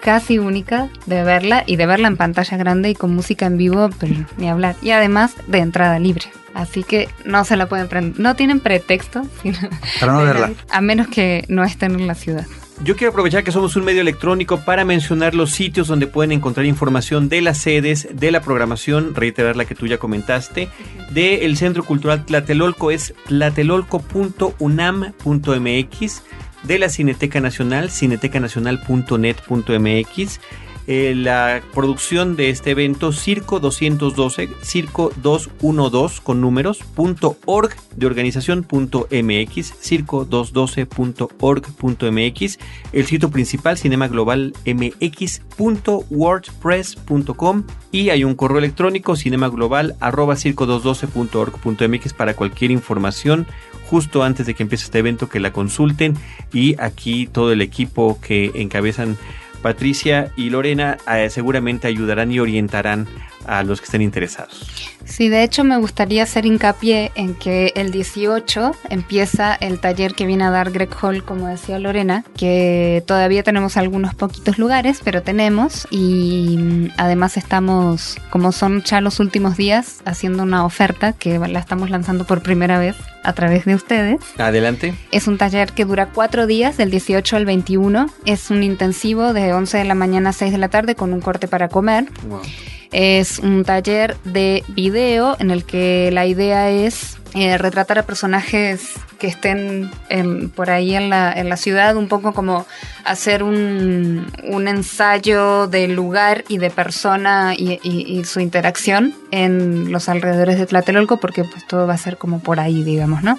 casi 0.00 0.38
única 0.38 0.88
de 1.06 1.22
verla 1.24 1.64
y 1.66 1.76
de 1.76 1.86
verla 1.86 2.08
en 2.08 2.16
pantalla 2.16 2.56
grande 2.56 2.90
y 2.90 2.94
con 2.94 3.14
música 3.14 3.46
en 3.46 3.58
vivo, 3.58 3.90
pero 4.00 4.14
ni 4.38 4.48
hablar. 4.48 4.76
Y 4.80 4.92
además 4.92 5.34
de 5.46 5.58
entrada 5.58 5.98
libre 5.98 6.26
Así 6.58 6.82
que 6.82 7.08
no 7.24 7.44
se 7.44 7.56
la 7.56 7.68
pueden 7.68 7.86
prender. 7.86 8.18
No 8.18 8.34
tienen 8.34 8.58
pretexto. 8.58 9.22
Para 10.00 10.12
no 10.12 10.24
verla. 10.24 10.52
A 10.70 10.80
menos 10.80 11.06
que 11.06 11.44
no 11.48 11.62
estén 11.62 11.94
en 11.94 12.08
la 12.08 12.16
ciudad. 12.16 12.46
Yo 12.84 12.94
quiero 12.94 13.10
aprovechar 13.10 13.42
que 13.42 13.50
somos 13.50 13.74
un 13.74 13.84
medio 13.84 14.02
electrónico 14.02 14.60
para 14.60 14.84
mencionar 14.84 15.34
los 15.34 15.50
sitios 15.50 15.88
donde 15.88 16.06
pueden 16.06 16.30
encontrar 16.30 16.64
información 16.64 17.28
de 17.28 17.40
las 17.40 17.58
sedes, 17.58 18.06
de 18.12 18.30
la 18.30 18.40
programación, 18.40 19.16
reiterar 19.16 19.56
la 19.56 19.64
que 19.64 19.74
tú 19.74 19.88
ya 19.88 19.98
comentaste, 19.98 20.68
del 21.10 21.56
Centro 21.56 21.82
Cultural 21.82 22.24
Tlatelolco 22.24 22.92
es 22.92 23.14
tlatelolco.unam.mx, 23.26 26.22
de 26.62 26.78
la 26.78 26.88
Cineteca 26.88 27.40
Nacional, 27.40 27.90
cinetecanacional.net.mx, 27.90 30.40
eh, 30.90 31.14
la 31.14 31.60
producción 31.74 32.34
de 32.34 32.48
este 32.48 32.70
evento 32.70 33.12
Circo 33.12 33.60
212, 33.60 34.48
Circo 34.62 35.12
212 35.22 36.22
con 36.22 36.40
números, 36.40 36.78
punto 36.94 37.36
org 37.44 37.76
de 37.94 38.06
organización 38.06 38.62
punto 38.62 39.06
mx, 39.10 39.74
circo 39.80 40.26
212.org.mx, 40.26 42.58
el 42.92 43.06
sitio 43.06 43.30
principal 43.30 43.76
Cinema 43.76 44.08
Global 44.08 44.54
mx.wordpress.com 44.64 47.64
y 47.92 48.08
hay 48.08 48.24
un 48.24 48.34
correo 48.34 48.58
electrónico 48.58 49.14
cinemaglobal 49.14 49.94
arroba 50.00 50.36
circo 50.36 50.66
212.org.mx 50.66 52.14
para 52.14 52.32
cualquier 52.34 52.70
información 52.70 53.46
justo 53.90 54.22
antes 54.22 54.46
de 54.46 54.54
que 54.54 54.62
empiece 54.62 54.84
este 54.84 54.98
evento 54.98 55.28
que 55.28 55.40
la 55.40 55.52
consulten 55.52 56.14
y 56.52 56.80
aquí 56.80 57.26
todo 57.26 57.52
el 57.52 57.60
equipo 57.60 58.18
que 58.20 58.52
encabezan 58.54 59.16
Patricia 59.62 60.32
y 60.36 60.50
Lorena 60.50 60.98
eh, 61.12 61.30
seguramente 61.30 61.88
ayudarán 61.88 62.30
y 62.32 62.40
orientarán 62.40 63.06
a 63.48 63.62
los 63.64 63.80
que 63.80 63.86
estén 63.86 64.02
interesados. 64.02 64.66
Sí, 65.04 65.30
de 65.30 65.42
hecho 65.42 65.64
me 65.64 65.78
gustaría 65.78 66.22
hacer 66.22 66.44
hincapié 66.44 67.12
en 67.14 67.34
que 67.34 67.72
el 67.76 67.90
18 67.90 68.72
empieza 68.90 69.54
el 69.54 69.80
taller 69.80 70.14
que 70.14 70.26
viene 70.26 70.44
a 70.44 70.50
dar 70.50 70.70
Greg 70.70 70.90
Hall, 71.00 71.24
como 71.24 71.48
decía 71.48 71.78
Lorena, 71.78 72.24
que 72.36 73.02
todavía 73.06 73.42
tenemos 73.42 73.78
algunos 73.78 74.14
poquitos 74.14 74.58
lugares, 74.58 75.00
pero 75.02 75.22
tenemos 75.22 75.88
y 75.90 76.58
mm, 76.58 76.88
además 76.98 77.38
estamos, 77.38 78.18
como 78.30 78.52
son 78.52 78.82
ya 78.82 79.00
los 79.00 79.18
últimos 79.18 79.56
días, 79.56 80.02
haciendo 80.04 80.42
una 80.42 80.66
oferta 80.66 81.14
que 81.14 81.38
la 81.38 81.58
estamos 81.58 81.88
lanzando 81.88 82.26
por 82.26 82.42
primera 82.42 82.78
vez 82.78 82.94
a 83.24 83.32
través 83.32 83.64
de 83.64 83.74
ustedes. 83.74 84.20
Adelante. 84.36 84.94
Es 85.10 85.26
un 85.26 85.38
taller 85.38 85.72
que 85.72 85.86
dura 85.86 86.10
cuatro 86.12 86.46
días, 86.46 86.76
del 86.76 86.90
18 86.90 87.36
al 87.36 87.46
21. 87.46 88.10
Es 88.26 88.50
un 88.50 88.62
intensivo 88.62 89.32
de 89.32 89.54
11 89.54 89.78
de 89.78 89.84
la 89.84 89.94
mañana 89.94 90.30
a 90.30 90.32
6 90.32 90.52
de 90.52 90.58
la 90.58 90.68
tarde 90.68 90.94
con 90.94 91.12
un 91.12 91.20
corte 91.20 91.48
para 91.48 91.68
comer. 91.68 92.06
Wow. 92.28 92.42
Es 92.92 93.38
un 93.38 93.64
taller 93.64 94.16
de 94.24 94.64
video 94.68 95.36
en 95.38 95.50
el 95.50 95.64
que 95.64 96.10
la 96.12 96.24
idea 96.26 96.70
es 96.70 97.16
eh, 97.34 97.58
retratar 97.58 97.98
a 97.98 98.02
personajes 98.04 98.94
que 99.18 99.26
estén 99.26 99.90
en- 100.08 100.48
por 100.48 100.70
ahí 100.70 100.94
en 100.94 101.10
la, 101.10 101.30
en 101.32 101.50
la 101.50 101.58
ciudad, 101.58 101.94
un 101.96 102.08
poco 102.08 102.32
como 102.32 102.66
hacer 103.04 103.42
un, 103.42 104.26
ensayo 104.66 105.66
del 105.66 105.94
lugar 105.94 106.44
y 106.48 106.56
de 106.56 106.70
persona 106.70 107.52
y, 107.56 107.78
y- 107.82 108.18
y 108.18 108.24
su 108.24 108.40
interacción 108.40 109.14
en 109.30 109.92
los 109.92 110.08
alrededores 110.08 110.58
de 110.58 110.64
Tlatelolco, 110.66 111.18
porque 111.18 111.44
pues 111.44 111.66
todo 111.66 111.86
va 111.86 111.94
a 111.94 111.98
ser 111.98 112.16
como 112.16 112.40
por 112.40 112.60
ahí, 112.60 112.82
digamos, 112.82 113.22
¿no? 113.22 113.36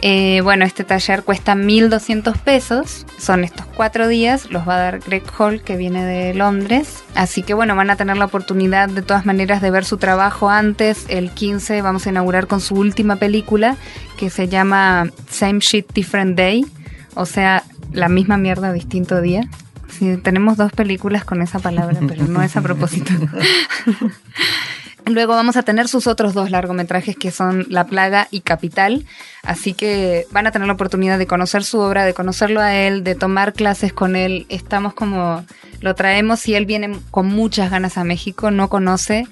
Eh, 0.00 0.40
bueno, 0.42 0.64
este 0.64 0.84
taller 0.84 1.22
cuesta 1.22 1.54
1.200 1.54 2.36
pesos. 2.38 3.06
Son 3.18 3.44
estos 3.44 3.66
cuatro 3.66 4.08
días. 4.08 4.50
Los 4.50 4.68
va 4.68 4.76
a 4.76 4.78
dar 4.78 5.00
Greg 5.00 5.22
Hall, 5.38 5.62
que 5.62 5.76
viene 5.76 6.04
de 6.04 6.34
Londres. 6.34 7.02
Así 7.14 7.42
que 7.42 7.54
bueno, 7.54 7.74
van 7.76 7.90
a 7.90 7.96
tener 7.96 8.16
la 8.16 8.26
oportunidad 8.26 8.88
de 8.88 9.02
todas 9.02 9.24
maneras 9.24 9.62
de 9.62 9.70
ver 9.70 9.84
su 9.84 9.96
trabajo 9.96 10.50
antes. 10.50 11.06
El 11.08 11.30
15 11.30 11.80
vamos 11.82 12.06
a 12.06 12.10
inaugurar 12.10 12.46
con 12.46 12.60
su 12.60 12.74
última 12.74 13.16
película, 13.16 13.76
que 14.18 14.30
se 14.30 14.48
llama 14.48 15.10
Same 15.30 15.60
Shit 15.60 15.92
Different 15.92 16.36
Day. 16.36 16.66
O 17.14 17.24
sea, 17.24 17.64
la 17.92 18.08
misma 18.08 18.36
mierda, 18.36 18.72
distinto 18.72 19.20
día. 19.20 19.48
Sí, 19.88 20.18
tenemos 20.18 20.58
dos 20.58 20.72
películas 20.72 21.24
con 21.24 21.40
esa 21.40 21.58
palabra, 21.58 21.98
pero 22.06 22.26
no 22.26 22.42
es 22.42 22.56
a 22.56 22.60
propósito. 22.60 23.12
Luego 25.06 25.34
vamos 25.34 25.56
a 25.56 25.62
tener 25.62 25.86
sus 25.86 26.08
otros 26.08 26.34
dos 26.34 26.50
largometrajes 26.50 27.16
que 27.16 27.30
son 27.30 27.64
La 27.68 27.86
Plaga 27.86 28.26
y 28.32 28.40
Capital. 28.40 29.06
Así 29.44 29.72
que 29.72 30.26
van 30.32 30.48
a 30.48 30.50
tener 30.50 30.66
la 30.66 30.74
oportunidad 30.74 31.16
de 31.16 31.28
conocer 31.28 31.62
su 31.62 31.78
obra, 31.78 32.04
de 32.04 32.12
conocerlo 32.12 32.60
a 32.60 32.74
él, 32.74 33.04
de 33.04 33.14
tomar 33.14 33.52
clases 33.52 33.92
con 33.92 34.16
él. 34.16 34.46
Estamos 34.48 34.94
como 34.94 35.44
lo 35.80 35.94
traemos 35.94 36.48
y 36.48 36.56
él 36.56 36.66
viene 36.66 36.98
con 37.12 37.28
muchas 37.28 37.70
ganas 37.70 37.98
a 37.98 38.04
México, 38.04 38.50
no 38.50 38.68
conoce. 38.68 39.28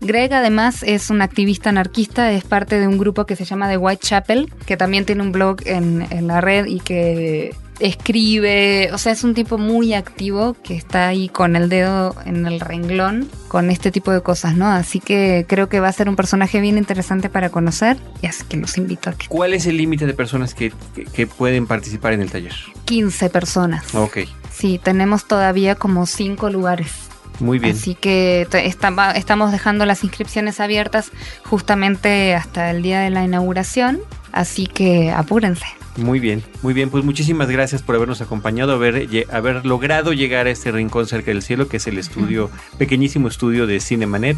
Greg 0.00 0.34
además 0.34 0.82
es 0.82 1.08
un 1.08 1.22
activista 1.22 1.70
anarquista, 1.70 2.30
es 2.32 2.44
parte 2.44 2.78
de 2.78 2.86
un 2.86 2.98
grupo 2.98 3.24
que 3.24 3.36
se 3.36 3.46
llama 3.46 3.70
The 3.70 3.78
Whitechapel, 3.78 4.52
que 4.66 4.76
también 4.76 5.06
tiene 5.06 5.22
un 5.22 5.32
blog 5.32 5.62
en, 5.64 6.06
en 6.10 6.26
la 6.26 6.42
red 6.42 6.66
y 6.66 6.80
que 6.80 7.54
escribe, 7.80 8.90
o 8.92 8.98
sea, 8.98 9.12
es 9.12 9.24
un 9.24 9.34
tipo 9.34 9.58
muy 9.58 9.94
activo 9.94 10.54
que 10.62 10.76
está 10.76 11.08
ahí 11.08 11.28
con 11.28 11.56
el 11.56 11.68
dedo 11.68 12.14
en 12.24 12.46
el 12.46 12.60
renglón 12.60 13.28
con 13.48 13.70
este 13.70 13.90
tipo 13.90 14.10
de 14.10 14.20
cosas, 14.20 14.56
¿no? 14.56 14.68
Así 14.68 15.00
que 15.00 15.44
creo 15.48 15.68
que 15.68 15.80
va 15.80 15.88
a 15.88 15.92
ser 15.92 16.08
un 16.08 16.16
personaje 16.16 16.60
bien 16.60 16.76
interesante 16.78 17.28
para 17.28 17.50
conocer 17.50 17.96
y 18.22 18.26
así 18.26 18.44
que 18.48 18.56
los 18.56 18.76
invito 18.78 19.10
a 19.10 19.12
que 19.14 19.26
¿Cuál 19.28 19.54
es 19.54 19.66
el 19.66 19.76
límite 19.76 20.06
de 20.06 20.14
personas 20.14 20.54
que, 20.54 20.72
que- 20.94 21.04
que 21.04 21.26
pueden 21.26 21.66
participar 21.66 22.12
en 22.12 22.20
el 22.20 22.30
taller? 22.30 22.54
15 22.84 23.30
personas. 23.30 23.94
Ok, 23.94 24.18
Sí, 24.52 24.80
tenemos 24.82 25.26
todavía 25.26 25.74
como 25.74 26.06
5 26.06 26.48
lugares. 26.48 26.92
muy 27.40 27.58
bien. 27.58 27.74
Así 27.76 27.96
que 27.96 28.46
estamos 28.52 29.50
dejando 29.50 29.84
las 29.84 30.04
inscripciones 30.04 30.60
abiertas 30.60 31.10
justamente 31.44 32.34
hasta 32.36 32.70
el 32.70 32.82
día 32.82 33.00
de 33.00 33.10
la 33.10 33.24
inauguración. 33.24 33.98
Así 34.30 34.66
que 34.68 35.10
apúrense. 35.10 35.66
Muy 35.96 36.18
bien, 36.18 36.42
muy 36.62 36.74
bien. 36.74 36.90
Pues 36.90 37.04
muchísimas 37.04 37.48
gracias 37.48 37.82
por 37.82 37.94
habernos 37.94 38.20
acompañado, 38.20 38.72
haber, 38.72 39.08
haber 39.30 39.64
logrado 39.64 40.12
llegar 40.12 40.46
a 40.46 40.50
este 40.50 40.72
rincón 40.72 41.06
cerca 41.06 41.30
del 41.30 41.42
cielo, 41.42 41.68
que 41.68 41.76
es 41.76 41.86
el 41.86 41.98
estudio, 41.98 42.50
pequeñísimo 42.78 43.28
estudio 43.28 43.66
de 43.66 43.78
Cinemanet. 43.80 44.36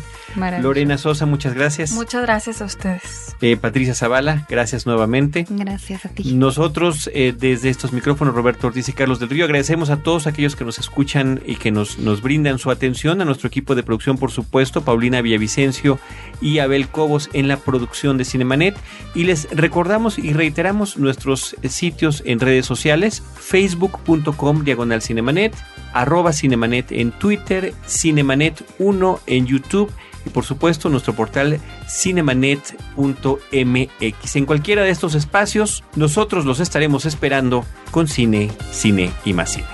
Lorena 0.61 0.99
Sosa, 0.99 1.25
muchas 1.25 1.55
gracias. 1.55 1.93
Muchas 1.93 2.23
gracias 2.23 2.61
a 2.61 2.67
ustedes. 2.67 3.35
Eh, 3.41 3.57
Patricia 3.57 3.95
Zavala, 3.95 4.47
gracias 4.49 4.87
nuevamente. 4.87 5.47
Gracias 5.49 6.05
a 6.05 6.09
ti. 6.11 6.35
Nosotros, 6.35 7.11
eh, 7.15 7.35
desde 7.37 7.71
estos 7.71 7.93
micrófonos, 7.93 8.35
Roberto 8.35 8.67
Ortiz 8.67 8.89
y 8.89 8.93
Carlos 8.93 9.19
del 9.19 9.31
Río, 9.31 9.45
agradecemos 9.45 9.91
a 9.91 9.99
todos 9.99 10.27
aquellos 10.27 10.57
que 10.57 10.65
nos 10.65 10.79
escuchan 10.79 11.41
y 11.47 11.57
que 11.57 11.71
nos, 11.71 11.99
nos 11.99 12.21
brindan 12.21 12.59
su 12.59 12.71
atención, 12.71 13.21
a 13.21 13.25
nuestro 13.25 13.49
equipo 13.49 13.75
de 13.75 13.83
producción, 13.83 14.19
por 14.19 14.31
supuesto, 14.31 14.83
Paulina 14.83 15.23
Villavicencio 15.23 15.99
y 16.41 16.59
Abel 16.59 16.89
Cobos 16.89 17.31
en 17.33 17.49
la 17.49 17.57
producción 17.57 18.19
de 18.19 18.25
Cinemanet. 18.25 18.77
Y 19.15 19.25
les 19.25 19.49
recordamos 19.51 20.19
y 20.19 20.33
reiteramos 20.33 20.97
nuestros 20.99 21.46
sitios 21.69 22.23
en 22.27 22.41
redes 22.41 22.67
sociales, 22.67 23.23
facebook.com 23.35 24.65
diagonal 24.65 25.03
Cinemanet, 25.03 25.55
arroba 25.93 26.33
Cinemanet 26.33 26.93
en 26.93 27.13
Twitter, 27.13 27.75
Cinemanet 27.87 28.65
1 28.79 29.21
en 29.27 29.47
YouTube 29.47 29.93
y 30.27 30.31
por 30.31 30.45
supuesto 30.45 30.89
nuestro 30.89 31.15
portal 31.15 31.61
cinemanet.mx. 31.89 34.37
En 34.37 34.47
cualquiera 34.47 34.83
de 34.83 34.91
estos 34.91 35.15
espacios, 35.15 35.85
nosotros 35.95 36.45
los 36.45 36.61
estaremos 36.61 37.07
esperando 37.07 37.65
con 37.91 38.09
cine, 38.09 38.51
cine 38.73 39.11
y 39.25 39.33
más 39.33 39.53
cine. 39.53 39.67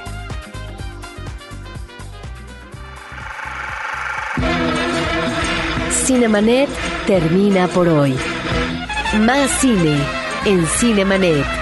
Cinemanet 5.90 6.68
termina 7.06 7.68
por 7.68 7.88
hoy. 7.88 8.14
Más 9.20 9.50
cine 9.60 9.98
en 10.44 10.66
Cinemanet. 10.66 11.61